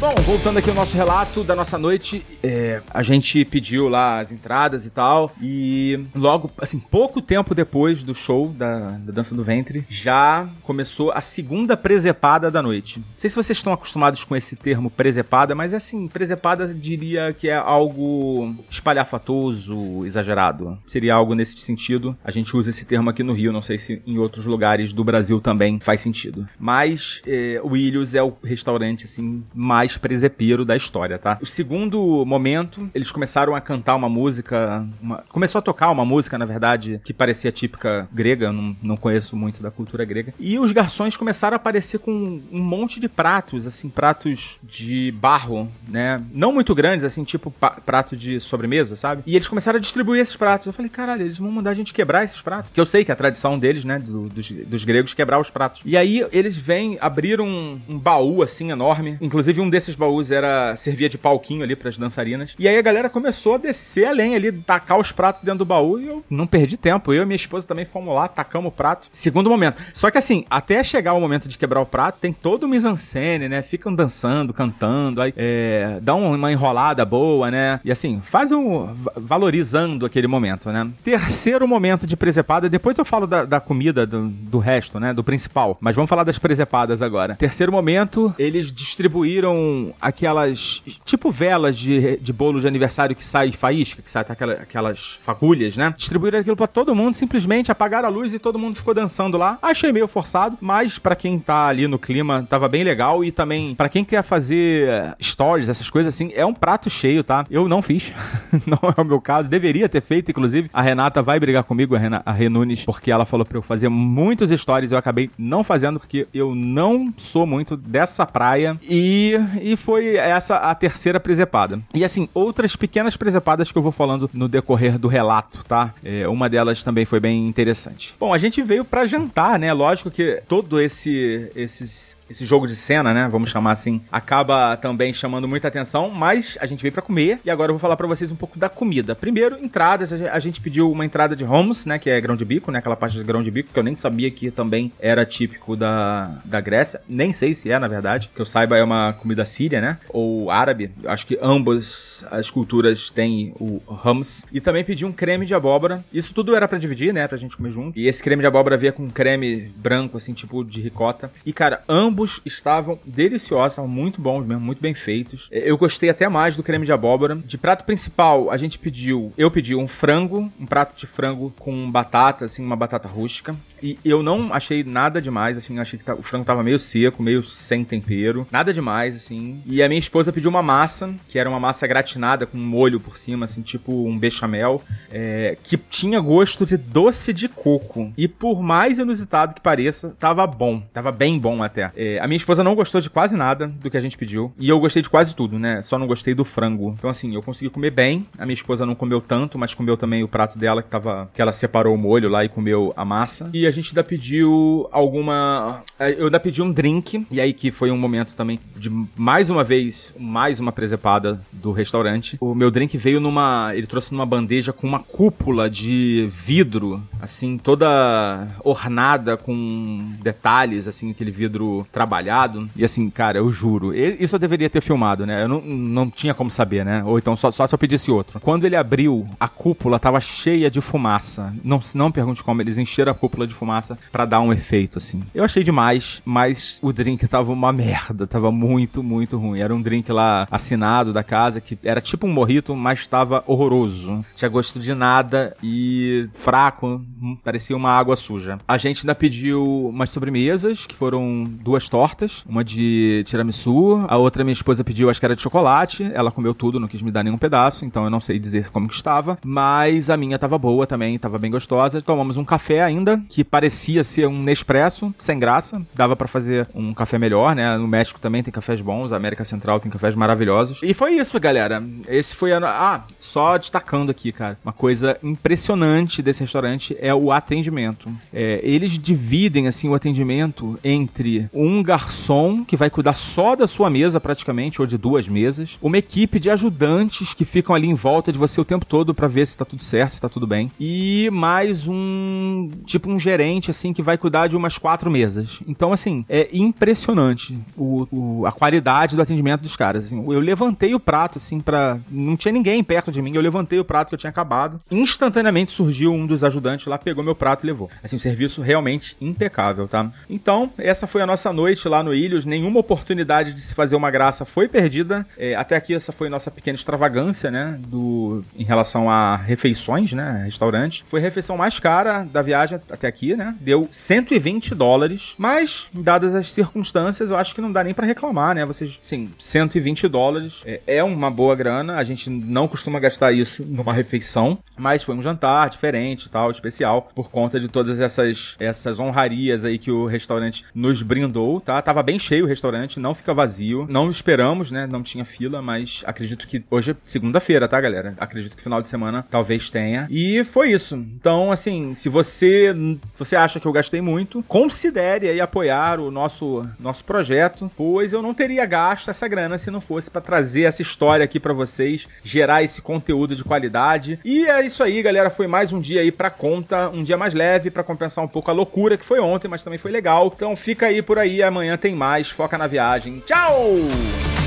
Bom, 0.02 0.16
voltando 0.24 0.58
aqui 0.58 0.68
ao 0.68 0.74
nosso 0.74 0.96
relato 0.96 1.44
da 1.44 1.54
nossa 1.54 1.78
noite, 1.78 2.26
é, 2.42 2.82
a 2.90 3.04
gente 3.04 3.44
pediu 3.44 3.88
lá 3.88 4.18
as 4.18 4.32
entradas 4.32 4.84
e 4.84 4.90
tal, 4.90 5.30
e 5.40 6.06
logo, 6.12 6.50
assim, 6.58 6.80
pouco 6.80 7.22
tempo 7.22 7.54
depois 7.54 8.02
do 8.02 8.12
show 8.12 8.48
da, 8.48 8.98
da 8.98 9.12
Dança 9.12 9.32
do 9.32 9.44
Ventre, 9.44 9.86
já 9.88 10.48
começou 10.64 11.12
a 11.12 11.20
segunda 11.20 11.76
presepada 11.76 12.50
da 12.50 12.60
noite. 12.60 12.98
Não 12.98 13.06
sei 13.16 13.30
se 13.30 13.36
vocês 13.36 13.56
estão 13.56 13.72
acostumados 13.72 14.24
com 14.24 14.34
esse 14.34 14.56
termo 14.56 14.90
presepada, 14.90 15.54
mas 15.54 15.72
assim, 15.72 16.08
presepada 16.08 16.74
diria 16.74 17.32
que 17.32 17.48
é 17.48 17.54
algo 17.54 18.56
espalhafatoso, 18.68 20.04
exagerado. 20.04 20.76
Seria 20.84 21.14
algo 21.14 21.36
nesse 21.36 21.58
sentido. 21.58 22.16
A 22.24 22.32
gente 22.32 22.56
usa 22.56 22.70
esse 22.70 22.84
termo 22.84 23.08
aqui 23.08 23.22
no 23.22 23.32
Rio, 23.32 23.52
não 23.52 23.62
sei 23.62 23.78
se 23.78 24.02
em 24.04 24.18
outros 24.18 24.46
lugares 24.46 24.92
do 24.92 25.04
Brasil 25.04 25.40
também 25.40 25.78
faz 25.78 26.00
sentido. 26.00 26.48
Mas 26.58 27.22
é, 27.24 27.60
o 27.62 27.76
Ilhos 27.76 28.16
é 28.16 28.22
o 28.22 28.34
restaurante, 28.42 29.04
assim, 29.04 29.44
mais 29.54 29.91
mais 29.98 30.64
da 30.66 30.76
história, 30.76 31.18
tá? 31.18 31.38
O 31.40 31.46
segundo 31.46 32.24
momento, 32.26 32.90
eles 32.94 33.10
começaram 33.10 33.54
a 33.54 33.60
cantar 33.60 33.96
uma 33.96 34.08
música. 34.08 34.86
Uma... 35.00 35.24
Começou 35.28 35.58
a 35.58 35.62
tocar 35.62 35.90
uma 35.90 36.04
música, 36.04 36.38
na 36.38 36.44
verdade, 36.44 37.00
que 37.04 37.12
parecia 37.12 37.52
típica 37.52 38.08
grega, 38.12 38.52
não, 38.52 38.76
não 38.82 38.96
conheço 38.96 39.36
muito 39.36 39.62
da 39.62 39.70
cultura 39.70 40.04
grega. 40.04 40.34
E 40.38 40.58
os 40.58 40.72
garçons 40.72 41.16
começaram 41.16 41.54
a 41.54 41.56
aparecer 41.56 41.98
com 41.98 42.40
um 42.50 42.60
monte 42.60 43.00
de 43.00 43.08
pratos, 43.08 43.66
assim, 43.66 43.88
pratos 43.88 44.58
de 44.62 45.12
barro, 45.12 45.70
né? 45.88 46.22
Não 46.32 46.52
muito 46.52 46.74
grandes, 46.74 47.04
assim, 47.04 47.24
tipo 47.24 47.52
prato 47.84 48.16
de 48.16 48.40
sobremesa, 48.40 48.96
sabe? 48.96 49.22
E 49.26 49.36
eles 49.36 49.48
começaram 49.48 49.78
a 49.78 49.80
distribuir 49.80 50.20
esses 50.20 50.36
pratos. 50.36 50.66
Eu 50.66 50.72
falei, 50.72 50.90
caralho, 50.90 51.22
eles 51.22 51.38
vão 51.38 51.50
mandar 51.50 51.70
a 51.70 51.74
gente 51.74 51.92
quebrar 51.92 52.24
esses 52.24 52.40
pratos. 52.40 52.70
Que 52.72 52.80
eu 52.80 52.86
sei 52.86 53.04
que 53.04 53.10
é 53.10 53.14
a 53.14 53.16
tradição 53.16 53.58
deles, 53.58 53.84
né? 53.84 53.98
Do, 53.98 54.28
dos, 54.28 54.50
dos 54.50 54.84
gregos 54.84 55.14
quebrar 55.14 55.38
os 55.38 55.50
pratos. 55.50 55.82
E 55.84 55.96
aí 55.96 56.26
eles 56.32 56.56
vêm, 56.56 56.98
abriram 57.00 57.46
um, 57.46 57.80
um 57.88 57.98
baú, 57.98 58.42
assim, 58.42 58.70
enorme. 58.70 59.16
Inclusive, 59.20 59.60
um 59.60 59.70
desses 59.70 59.81
desses 59.82 59.96
baús 59.96 60.30
era 60.30 60.76
servia 60.76 61.08
de 61.08 61.18
palquinho 61.18 61.62
ali 61.62 61.74
para 61.74 61.88
as 61.88 61.98
dançarinas. 61.98 62.54
E 62.58 62.68
aí 62.68 62.78
a 62.78 62.82
galera 62.82 63.10
começou 63.10 63.56
a 63.56 63.58
descer 63.58 64.06
além 64.06 64.34
ali, 64.34 64.52
tacar 64.52 64.98
os 64.98 65.10
pratos 65.10 65.42
dentro 65.42 65.58
do 65.58 65.64
baú 65.64 65.98
e 65.98 66.06
eu 66.06 66.24
não 66.30 66.46
perdi 66.46 66.76
tempo. 66.76 67.12
Eu 67.12 67.22
e 67.22 67.26
minha 67.26 67.36
esposa 67.36 67.66
também 67.66 67.84
fomos 67.84 68.14
lá, 68.14 68.28
tacamos 68.28 68.68
o 68.68 68.72
prato. 68.72 69.08
Segundo 69.10 69.50
momento. 69.50 69.82
Só 69.92 70.10
que 70.10 70.18
assim, 70.18 70.44
até 70.48 70.82
chegar 70.84 71.14
o 71.14 71.20
momento 71.20 71.48
de 71.48 71.58
quebrar 71.58 71.80
o 71.80 71.86
prato, 71.86 72.18
tem 72.20 72.32
todo 72.32 72.64
o 72.64 72.68
mise-en-scène, 72.68 73.48
né? 73.48 73.62
Ficam 73.62 73.94
dançando, 73.94 74.52
cantando, 74.54 75.20
aí 75.20 75.34
é, 75.36 75.98
dá 76.00 76.14
uma 76.14 76.52
enrolada 76.52 77.04
boa, 77.04 77.50
né? 77.50 77.80
E 77.84 77.90
assim, 77.90 78.20
faz 78.22 78.52
um 78.52 78.92
valorizando 79.16 80.06
aquele 80.06 80.26
momento, 80.26 80.70
né? 80.70 80.88
Terceiro 81.02 81.66
momento 81.66 82.06
de 82.06 82.16
presepada, 82.16 82.68
depois 82.68 82.96
eu 82.96 83.04
falo 83.04 83.26
da, 83.26 83.44
da 83.44 83.60
comida, 83.60 84.06
do, 84.06 84.28
do 84.28 84.58
resto, 84.58 85.00
né? 85.00 85.12
Do 85.12 85.24
principal. 85.24 85.76
Mas 85.80 85.96
vamos 85.96 86.08
falar 86.08 86.24
das 86.24 86.38
presepadas 86.38 87.02
agora. 87.02 87.34
Terceiro 87.34 87.72
momento, 87.72 88.34
eles 88.38 88.70
distribuíram 88.70 89.71
aquelas, 90.00 90.82
tipo 91.04 91.30
velas 91.30 91.76
de, 91.76 92.16
de 92.18 92.32
bolo 92.32 92.60
de 92.60 92.66
aniversário 92.66 93.14
que 93.14 93.24
sai 93.24 93.52
faísca, 93.52 94.02
que 94.02 94.10
sai 94.10 94.24
aquela, 94.28 94.52
aquelas 94.54 95.18
fagulhas, 95.20 95.76
né? 95.76 95.94
Distribuíram 95.96 96.38
aquilo 96.38 96.56
para 96.56 96.66
todo 96.66 96.94
mundo, 96.94 97.14
simplesmente 97.14 97.70
apagaram 97.70 98.08
a 98.08 98.10
luz 98.10 98.34
e 98.34 98.38
todo 98.38 98.58
mundo 98.58 98.76
ficou 98.76 98.94
dançando 98.94 99.36
lá. 99.36 99.58
Achei 99.62 99.92
meio 99.92 100.08
forçado, 100.08 100.56
mas 100.60 100.98
para 100.98 101.16
quem 101.16 101.38
tá 101.38 101.66
ali 101.66 101.86
no 101.86 101.98
clima, 101.98 102.46
tava 102.48 102.68
bem 102.68 102.84
legal 102.84 103.24
e 103.24 103.30
também 103.30 103.74
para 103.74 103.88
quem 103.88 104.04
quer 104.04 104.22
fazer 104.22 105.14
stories, 105.20 105.68
essas 105.68 105.88
coisas 105.90 106.14
assim, 106.14 106.32
é 106.34 106.44
um 106.44 106.54
prato 106.54 106.88
cheio, 106.90 107.24
tá? 107.24 107.46
Eu 107.50 107.68
não 107.68 107.82
fiz, 107.82 108.12
não 108.66 108.78
é 108.96 109.00
o 109.00 109.04
meu 109.04 109.20
caso, 109.20 109.48
deveria 109.48 109.88
ter 109.88 110.00
feito, 110.00 110.30
inclusive. 110.30 110.70
A 110.72 110.82
Renata 110.82 111.22
vai 111.22 111.38
brigar 111.38 111.64
comigo, 111.64 111.94
a, 111.94 111.98
Renata, 111.98 112.28
a 112.28 112.32
Renunes, 112.32 112.84
porque 112.84 113.10
ela 113.10 113.24
falou 113.24 113.44
para 113.46 113.58
eu 113.58 113.62
fazer 113.62 113.88
muitos 113.88 114.50
stories, 114.50 114.92
eu 114.92 114.98
acabei 114.98 115.30
não 115.38 115.64
fazendo 115.64 115.98
porque 115.98 116.26
eu 116.32 116.54
não 116.54 117.12
sou 117.16 117.46
muito 117.46 117.76
dessa 117.76 118.26
praia 118.26 118.78
e 118.82 119.38
e 119.62 119.76
foi 119.76 120.16
essa 120.16 120.56
a 120.56 120.74
terceira 120.74 121.20
presepada. 121.20 121.80
E 121.94 122.04
assim, 122.04 122.28
outras 122.34 122.76
pequenas 122.76 123.16
presepadas 123.16 123.70
que 123.70 123.78
eu 123.78 123.82
vou 123.82 123.92
falando 123.92 124.30
no 124.32 124.48
decorrer 124.48 124.98
do 124.98 125.08
relato, 125.08 125.64
tá? 125.64 125.94
É, 126.04 126.26
uma 126.28 126.48
delas 126.48 126.82
também 126.82 127.04
foi 127.04 127.20
bem 127.20 127.46
interessante. 127.46 128.14
Bom, 128.18 128.34
a 128.34 128.38
gente 128.38 128.62
veio 128.62 128.84
para 128.84 129.06
jantar, 129.06 129.58
né? 129.58 129.72
Lógico 129.72 130.10
que 130.10 130.42
todo 130.48 130.80
esse 130.80 131.50
esses 131.54 132.16
esse 132.32 132.46
jogo 132.46 132.66
de 132.66 132.74
cena, 132.74 133.12
né? 133.12 133.28
Vamos 133.30 133.50
chamar 133.50 133.72
assim, 133.72 134.00
acaba 134.10 134.76
também 134.76 135.12
chamando 135.12 135.46
muita 135.46 135.68
atenção, 135.68 136.10
mas 136.10 136.56
a 136.60 136.66
gente 136.66 136.80
veio 136.80 136.92
para 136.92 137.02
comer 137.02 137.38
e 137.44 137.50
agora 137.50 137.70
eu 137.70 137.74
vou 137.74 137.80
falar 137.80 137.96
para 137.96 138.06
vocês 138.06 138.32
um 138.32 138.36
pouco 138.36 138.58
da 138.58 138.68
comida. 138.68 139.14
Primeiro, 139.14 139.62
entradas, 139.62 140.12
a 140.12 140.38
gente 140.38 140.60
pediu 140.60 140.90
uma 140.90 141.04
entrada 141.04 141.36
de 141.36 141.44
hummus, 141.44 141.84
né, 141.84 141.98
que 141.98 142.08
é 142.08 142.20
grão 142.20 142.34
de 142.34 142.44
bico, 142.44 142.70
né, 142.70 142.78
aquela 142.78 142.96
parte 142.96 143.16
de 143.16 143.22
grão 143.22 143.42
de 143.42 143.50
bico 143.50 143.70
que 143.72 143.78
eu 143.78 143.82
nem 143.82 143.94
sabia 143.94 144.30
que 144.30 144.50
também 144.50 144.90
era 144.98 145.26
típico 145.26 145.76
da, 145.76 146.40
da 146.44 146.60
Grécia, 146.60 147.02
nem 147.08 147.32
sei 147.32 147.52
se 147.52 147.70
é, 147.70 147.78
na 147.78 147.88
verdade, 147.88 148.30
que 148.34 148.40
eu 148.40 148.46
saiba 148.46 148.76
é 148.76 148.82
uma 148.82 149.12
comida 149.12 149.44
síria, 149.52 149.80
né, 149.80 149.98
ou 150.08 150.50
árabe. 150.50 150.90
Acho 151.06 151.26
que 151.26 151.38
ambas 151.40 152.24
as 152.30 152.50
culturas 152.50 153.10
têm 153.10 153.54
o 153.60 153.80
hummus 154.04 154.46
e 154.52 154.60
também 154.60 154.84
pedi 154.84 155.04
um 155.04 155.12
creme 155.12 155.46
de 155.46 155.54
abóbora. 155.54 156.04
Isso 156.12 156.32
tudo 156.34 156.54
era 156.54 156.66
para 156.66 156.78
dividir, 156.78 157.12
né, 157.12 157.28
pra 157.28 157.38
gente 157.38 157.56
comer 157.56 157.70
junto. 157.70 157.98
E 157.98 158.08
esse 158.08 158.22
creme 158.22 158.42
de 158.42 158.46
abóbora 158.46 158.76
veio 158.76 158.92
com 158.92 159.10
creme 159.10 159.72
branco 159.76 160.16
assim, 160.16 160.32
tipo 160.32 160.64
de 160.64 160.80
ricota. 160.80 161.30
E 161.44 161.52
cara, 161.52 161.82
ambos 161.88 162.22
ambos 162.22 162.40
estavam 162.44 162.98
deliciosos, 163.04 163.72
estavam 163.72 163.90
muito 163.90 164.20
bons 164.20 164.46
mesmo, 164.46 164.64
muito 164.64 164.80
bem 164.80 164.94
feitos. 164.94 165.48
É, 165.50 165.70
eu 165.70 165.76
gostei 165.76 166.08
até 166.08 166.28
mais 166.28 166.56
do 166.56 166.62
creme 166.62 166.86
de 166.86 166.92
abóbora. 166.92 167.36
De 167.36 167.58
prato 167.58 167.84
principal, 167.84 168.50
a 168.50 168.56
gente 168.56 168.78
pediu, 168.78 169.32
eu 169.36 169.50
pedi 169.50 169.74
um 169.74 169.88
frango, 169.88 170.52
um 170.58 170.66
prato 170.66 170.96
de 170.96 171.06
frango 171.06 171.52
com 171.58 171.90
batata, 171.90 172.44
assim, 172.44 172.64
uma 172.64 172.76
batata 172.76 173.08
rústica. 173.08 173.54
E 173.82 173.98
eu 174.04 174.22
não 174.22 174.52
achei 174.52 174.84
nada 174.84 175.20
demais, 175.20 175.58
assim, 175.58 175.78
achei 175.78 175.98
que 175.98 176.04
tá, 176.04 176.14
o 176.14 176.22
frango 176.22 176.44
tava 176.44 176.62
meio 176.62 176.78
seco, 176.78 177.22
meio 177.22 177.42
sem 177.42 177.84
tempero. 177.84 178.46
Nada 178.50 178.72
demais, 178.72 179.16
assim. 179.16 179.41
E 179.66 179.82
a 179.82 179.88
minha 179.88 179.98
esposa 179.98 180.32
pediu 180.32 180.50
uma 180.50 180.62
massa, 180.62 181.14
que 181.28 181.38
era 181.38 181.48
uma 181.48 181.60
massa 181.60 181.86
gratinada 181.86 182.46
com 182.46 182.58
um 182.58 182.66
molho 182.66 183.00
por 183.00 183.16
cima, 183.16 183.44
assim, 183.44 183.62
tipo 183.62 184.06
um 184.06 184.18
bechamel, 184.18 184.82
é, 185.10 185.56
que 185.62 185.76
tinha 185.76 186.20
gosto 186.20 186.64
de 186.66 186.76
doce 186.76 187.32
de 187.32 187.48
coco. 187.48 188.12
E 188.16 188.28
por 188.28 188.62
mais 188.62 188.98
inusitado 188.98 189.54
que 189.54 189.60
pareça, 189.60 190.14
tava 190.18 190.46
bom. 190.46 190.82
Tava 190.92 191.10
bem 191.12 191.38
bom 191.38 191.62
até. 191.62 191.90
É, 191.96 192.18
a 192.20 192.26
minha 192.26 192.36
esposa 192.36 192.62
não 192.62 192.74
gostou 192.74 193.00
de 193.00 193.10
quase 193.10 193.36
nada 193.36 193.68
do 193.68 193.90
que 193.90 193.96
a 193.96 194.00
gente 194.00 194.18
pediu. 194.18 194.52
E 194.58 194.68
eu 194.68 194.78
gostei 194.78 195.02
de 195.02 195.10
quase 195.10 195.34
tudo, 195.34 195.58
né? 195.58 195.82
Só 195.82 195.98
não 195.98 196.06
gostei 196.06 196.34
do 196.34 196.44
frango. 196.44 196.94
Então, 196.98 197.10
assim, 197.10 197.34
eu 197.34 197.42
consegui 197.42 197.70
comer 197.70 197.90
bem. 197.90 198.26
A 198.38 198.44
minha 198.44 198.54
esposa 198.54 198.86
não 198.86 198.94
comeu 198.94 199.20
tanto, 199.20 199.58
mas 199.58 199.74
comeu 199.74 199.96
também 199.96 200.22
o 200.22 200.28
prato 200.28 200.58
dela, 200.58 200.82
que 200.82 200.88
tava. 200.88 201.30
que 201.32 201.40
ela 201.40 201.52
separou 201.52 201.94
o 201.94 201.98
molho 201.98 202.28
lá 202.28 202.44
e 202.44 202.48
comeu 202.48 202.92
a 202.96 203.04
massa. 203.04 203.50
E 203.52 203.66
a 203.66 203.70
gente 203.70 203.90
ainda 203.90 204.04
pediu 204.04 204.88
alguma. 204.92 205.82
Eu 205.98 206.26
ainda 206.26 206.40
pedi 206.40 206.62
um 206.62 206.70
drink. 206.70 207.26
E 207.30 207.40
aí 207.40 207.52
que 207.52 207.70
foi 207.70 207.90
um 207.90 207.98
momento 207.98 208.34
também 208.34 208.58
de 208.76 208.90
mais 209.16 209.31
uma 209.48 209.64
vez, 209.64 210.12
mais 210.20 210.60
uma 210.60 210.70
presepada 210.70 211.40
do 211.50 211.72
restaurante. 211.72 212.36
O 212.38 212.54
meu 212.54 212.70
drink 212.70 212.98
veio 212.98 213.18
numa. 213.18 213.70
Ele 213.74 213.86
trouxe 213.86 214.12
numa 214.12 214.26
bandeja 214.26 214.74
com 214.74 214.86
uma 214.86 214.98
cúpula 214.98 215.70
de 215.70 216.28
vidro, 216.28 217.02
assim, 217.18 217.56
toda 217.56 218.46
ornada 218.62 219.38
com 219.38 220.12
detalhes, 220.20 220.86
assim, 220.86 221.12
aquele 221.12 221.30
vidro 221.30 221.86
trabalhado. 221.90 222.68
E 222.76 222.84
assim, 222.84 223.08
cara, 223.08 223.38
eu 223.38 223.50
juro. 223.50 223.94
Isso 223.94 224.34
eu 224.34 224.38
deveria 224.38 224.68
ter 224.68 224.82
filmado, 224.82 225.24
né? 225.24 225.44
Eu 225.44 225.48
não, 225.48 225.62
não 225.62 226.10
tinha 226.10 226.34
como 226.34 226.50
saber, 226.50 226.84
né? 226.84 227.02
Ou 227.02 227.16
então 227.16 227.34
só, 227.34 227.50
só 227.50 227.66
se 227.66 227.74
eu 227.74 227.78
pedisse 227.78 228.10
outro. 228.10 228.38
Quando 228.38 228.64
ele 228.64 228.76
abriu, 228.76 229.26
a 229.40 229.48
cúpula 229.48 229.98
tava 229.98 230.20
cheia 230.20 230.70
de 230.70 230.82
fumaça. 230.82 231.54
Não, 231.64 231.80
não 231.94 232.12
pergunte 232.12 232.44
como, 232.44 232.60
eles 232.60 232.76
encheram 232.76 233.12
a 233.12 233.14
cúpula 233.14 233.46
de 233.46 233.54
fumaça 233.54 233.96
para 234.12 234.26
dar 234.26 234.40
um 234.40 234.52
efeito, 234.52 234.98
assim. 234.98 235.22
Eu 235.34 235.42
achei 235.42 235.64
demais, 235.64 236.20
mas 236.22 236.78
o 236.82 236.92
drink 236.92 237.26
tava 237.26 237.50
uma 237.50 237.72
merda. 237.72 238.26
Tava 238.26 238.52
muito, 238.52 239.02
muito 239.02 239.11
ruim. 239.32 239.60
Era 239.60 239.74
um 239.74 239.82
drink 239.82 240.10
lá 240.10 240.46
assinado 240.50 241.12
da 241.12 241.22
casa, 241.22 241.60
que 241.60 241.78
era 241.82 242.00
tipo 242.00 242.26
um 242.26 242.32
morrito, 242.32 242.74
mas 242.74 243.00
estava 243.00 243.42
horroroso. 243.46 244.24
Tinha 244.34 244.48
gosto 244.48 244.78
de 244.78 244.94
nada 244.94 245.56
e 245.62 246.28
fraco, 246.32 247.02
hum, 247.20 247.36
parecia 247.42 247.76
uma 247.76 247.90
água 247.90 248.16
suja. 248.16 248.58
A 248.66 248.78
gente 248.78 249.02
ainda 249.02 249.14
pediu 249.14 249.88
umas 249.88 250.10
sobremesas, 250.10 250.86
que 250.86 250.94
foram 250.94 251.44
duas 251.44 251.88
tortas, 251.88 252.44
uma 252.46 252.64
de 252.64 253.22
tiramisu, 253.26 254.04
a 254.08 254.16
outra 254.16 254.44
minha 254.44 254.52
esposa 254.52 254.84
pediu, 254.84 255.10
acho 255.10 255.20
que 255.20 255.26
era 255.26 255.36
de 255.36 255.42
chocolate, 255.42 256.10
ela 256.14 256.30
comeu 256.30 256.54
tudo, 256.54 256.78
não 256.78 256.88
quis 256.88 257.02
me 257.02 257.10
dar 257.10 257.22
nenhum 257.22 257.38
pedaço, 257.38 257.84
então 257.84 258.04
eu 258.04 258.10
não 258.10 258.20
sei 258.20 258.38
dizer 258.38 258.70
como 258.70 258.88
que 258.88 258.94
estava, 258.94 259.38
mas 259.44 260.10
a 260.10 260.16
minha 260.16 260.38
tava 260.38 260.58
boa 260.58 260.86
também, 260.86 261.18
tava 261.18 261.38
bem 261.38 261.50
gostosa. 261.50 262.00
Tomamos 262.02 262.36
um 262.36 262.44
café 262.44 262.82
ainda, 262.82 263.20
que 263.28 263.42
parecia 263.42 264.04
ser 264.04 264.26
um 264.26 264.42
Nespresso, 264.42 265.14
sem 265.18 265.38
graça, 265.38 265.80
dava 265.94 266.14
para 266.14 266.28
fazer 266.28 266.68
um 266.74 266.92
café 266.92 267.18
melhor, 267.18 267.54
né? 267.54 267.76
No 267.78 267.88
México 267.88 268.20
também 268.20 268.42
tem 268.42 268.52
cafés 268.52 268.80
bons, 268.80 269.01
a 269.10 269.16
América 269.16 269.42
Central 269.42 269.80
tem 269.80 269.90
cafés 269.90 270.14
maravilhosos. 270.14 270.80
E 270.82 270.92
foi 270.92 271.14
isso, 271.14 271.40
galera. 271.40 271.82
Esse 272.06 272.34
foi 272.34 272.52
a... 272.52 272.58
Ah, 272.62 273.04
só 273.18 273.56
destacando 273.56 274.10
aqui, 274.10 274.30
cara, 274.32 274.58
uma 274.62 274.72
coisa 274.72 275.16
impressionante 275.22 276.20
desse 276.20 276.40
restaurante 276.40 276.94
é 277.00 277.14
o 277.14 277.32
atendimento. 277.32 278.10
É, 278.32 278.60
eles 278.62 278.98
dividem, 278.98 279.66
assim, 279.66 279.88
o 279.88 279.94
atendimento 279.94 280.78
entre 280.84 281.48
um 281.54 281.82
garçom 281.82 282.64
que 282.64 282.76
vai 282.76 282.90
cuidar 282.90 283.14
só 283.14 283.56
da 283.56 283.66
sua 283.66 283.88
mesa, 283.88 284.20
praticamente, 284.20 284.80
ou 284.80 284.86
de 284.86 284.98
duas 284.98 285.28
mesas, 285.28 285.78
uma 285.80 285.96
equipe 285.96 286.38
de 286.38 286.50
ajudantes 286.50 287.32
que 287.32 287.44
ficam 287.44 287.74
ali 287.74 287.88
em 287.88 287.94
volta 287.94 288.30
de 288.30 288.38
você 288.38 288.60
o 288.60 288.64
tempo 288.64 288.84
todo 288.84 289.14
para 289.14 289.28
ver 289.28 289.46
se 289.46 289.56
tá 289.56 289.64
tudo 289.64 289.82
certo, 289.82 290.12
se 290.12 290.20
tá 290.20 290.28
tudo 290.28 290.46
bem, 290.46 290.70
e 290.78 291.30
mais 291.32 291.86
um, 291.86 292.70
tipo, 292.84 293.10
um 293.10 293.18
gerente, 293.18 293.70
assim, 293.70 293.92
que 293.92 294.02
vai 294.02 294.18
cuidar 294.18 294.48
de 294.48 294.56
umas 294.56 294.76
quatro 294.76 295.10
mesas. 295.10 295.60
Então, 295.66 295.92
assim, 295.92 296.24
é 296.28 296.48
impressionante 296.52 297.58
o, 297.76 298.06
o 298.10 298.46
a 298.46 298.52
qualidade 298.52 298.82
do 299.16 299.22
atendimento 299.22 299.62
dos 299.62 299.76
caras. 299.76 300.04
Assim, 300.04 300.24
eu 300.30 300.40
levantei 300.40 300.94
o 300.94 301.00
prato, 301.00 301.38
assim, 301.38 301.60
para 301.60 301.98
Não 302.10 302.36
tinha 302.36 302.52
ninguém 302.52 302.82
perto 302.84 303.10
de 303.10 303.22
mim, 303.22 303.34
eu 303.34 303.42
levantei 303.42 303.78
o 303.78 303.84
prato 303.84 304.08
que 304.08 304.14
eu 304.14 304.18
tinha 304.18 304.30
acabado. 304.30 304.80
Instantaneamente 304.90 305.72
surgiu 305.72 306.12
um 306.12 306.26
dos 306.26 306.44
ajudantes 306.44 306.86
lá, 306.86 306.98
pegou 306.98 307.24
meu 307.24 307.34
prato 307.34 307.64
e 307.64 307.66
levou. 307.66 307.90
Assim, 308.02 308.16
um 308.16 308.18
serviço 308.18 308.60
realmente 308.60 309.16
impecável, 309.20 309.88
tá? 309.88 310.10
Então, 310.28 310.70
essa 310.78 311.06
foi 311.06 311.22
a 311.22 311.26
nossa 311.26 311.52
noite 311.52 311.88
lá 311.88 312.02
no 312.02 312.14
Ilhos. 312.14 312.44
Nenhuma 312.44 312.80
oportunidade 312.80 313.54
de 313.54 313.62
se 313.62 313.74
fazer 313.74 313.96
uma 313.96 314.10
graça 314.10 314.44
foi 314.44 314.68
perdida. 314.68 315.26
É, 315.36 315.54
até 315.54 315.76
aqui, 315.76 315.94
essa 315.94 316.12
foi 316.12 316.28
nossa 316.28 316.50
pequena 316.50 316.76
extravagância, 316.76 317.50
né? 317.50 317.78
Do, 317.86 318.44
em 318.56 318.64
relação 318.64 319.08
a 319.08 319.36
refeições, 319.36 320.12
né? 320.12 320.42
Restaurante. 320.44 321.02
Foi 321.06 321.20
a 321.20 321.22
refeição 321.22 321.56
mais 321.56 321.78
cara 321.78 322.22
da 322.22 322.42
viagem 322.42 322.80
até 322.90 323.06
aqui, 323.06 323.34
né? 323.34 323.54
Deu 323.60 323.88
120 323.90 324.74
dólares. 324.74 325.34
Mas, 325.38 325.88
dadas 325.92 326.34
as 326.34 326.52
circunstâncias, 326.52 327.30
eu 327.30 327.36
acho 327.36 327.54
que 327.54 327.60
não 327.60 327.72
dá 327.72 327.82
nem 327.82 327.94
para 327.94 328.06
reclamar, 328.06 328.54
né? 328.54 328.64
Sim, 329.00 329.30
120 329.38 330.08
dólares 330.08 330.62
é, 330.64 330.80
é 330.86 331.04
uma 331.04 331.30
boa 331.30 331.54
grana. 331.54 331.96
A 331.96 332.04
gente 332.04 332.28
não 332.30 332.68
costuma 332.68 332.98
gastar 332.98 333.32
isso 333.32 333.64
numa 333.64 333.92
refeição, 333.92 334.58
mas 334.76 335.02
foi 335.02 335.14
um 335.14 335.22
jantar 335.22 335.68
diferente 335.70 336.28
tal, 336.28 336.50
especial, 336.50 337.10
por 337.14 337.30
conta 337.30 337.58
de 337.58 337.68
todas 337.68 338.00
essas, 338.00 338.56
essas 338.58 338.98
honrarias 338.98 339.64
aí 339.64 339.78
que 339.78 339.90
o 339.90 340.06
restaurante 340.06 340.64
nos 340.74 341.02
brindou, 341.02 341.60
tá? 341.60 341.80
Tava 341.82 342.02
bem 342.02 342.18
cheio 342.18 342.44
o 342.44 342.48
restaurante, 342.48 343.00
não 343.00 343.14
fica 343.14 343.34
vazio. 343.34 343.86
Não 343.88 344.10
esperamos, 344.10 344.70
né? 344.70 344.86
Não 344.86 345.02
tinha 345.02 345.24
fila, 345.24 345.60
mas 345.60 346.02
acredito 346.06 346.46
que 346.46 346.64
hoje 346.70 346.92
é 346.92 346.96
segunda-feira, 347.02 347.68
tá, 347.68 347.80
galera? 347.80 348.14
Acredito 348.18 348.56
que 348.56 348.62
final 348.62 348.80
de 348.80 348.88
semana 348.88 349.24
talvez 349.30 349.70
tenha. 349.70 350.06
E 350.10 350.44
foi 350.44 350.72
isso. 350.72 350.94
Então, 350.96 351.50
assim, 351.50 351.94
se 351.94 352.08
você, 352.08 352.74
você 353.16 353.36
acha 353.36 353.60
que 353.60 353.66
eu 353.66 353.72
gastei 353.72 354.00
muito, 354.00 354.42
considere 354.44 355.28
aí 355.28 355.40
apoiar 355.40 356.00
o 356.00 356.10
nosso, 356.10 356.66
nosso 356.78 357.04
projeto, 357.04 357.70
pois 357.76 358.12
eu 358.12 358.22
não 358.22 358.34
teria 358.34 358.64
gasto 358.72 359.10
essa 359.10 359.28
grana 359.28 359.58
se 359.58 359.70
não 359.70 359.82
fosse 359.82 360.10
para 360.10 360.22
trazer 360.22 360.62
essa 360.62 360.80
história 360.80 361.22
aqui 361.22 361.38
para 361.38 361.52
vocês, 361.52 362.08
gerar 362.24 362.62
esse 362.62 362.80
conteúdo 362.80 363.36
de 363.36 363.44
qualidade. 363.44 364.18
E 364.24 364.46
é 364.46 364.64
isso 364.64 364.82
aí, 364.82 365.02
galera. 365.02 365.28
Foi 365.28 365.46
mais 365.46 365.74
um 365.74 365.78
dia 365.78 366.00
aí 366.00 366.10
pra 366.10 366.30
conta, 366.30 366.88
um 366.88 367.04
dia 367.04 367.18
mais 367.18 367.34
leve 367.34 367.70
para 367.70 367.82
compensar 367.82 368.24
um 368.24 368.28
pouco 368.28 368.50
a 368.50 368.54
loucura 368.54 368.96
que 368.96 369.04
foi 369.04 369.20
ontem, 369.20 369.46
mas 369.46 369.62
também 369.62 369.78
foi 369.78 369.90
legal. 369.90 370.32
Então 370.34 370.56
fica 370.56 370.86
aí 370.86 371.02
por 371.02 371.18
aí, 371.18 371.42
amanhã 371.42 371.76
tem 371.76 371.94
mais. 371.94 372.30
Foca 372.30 372.56
na 372.56 372.66
viagem. 372.66 373.22
Tchau! 373.26 374.41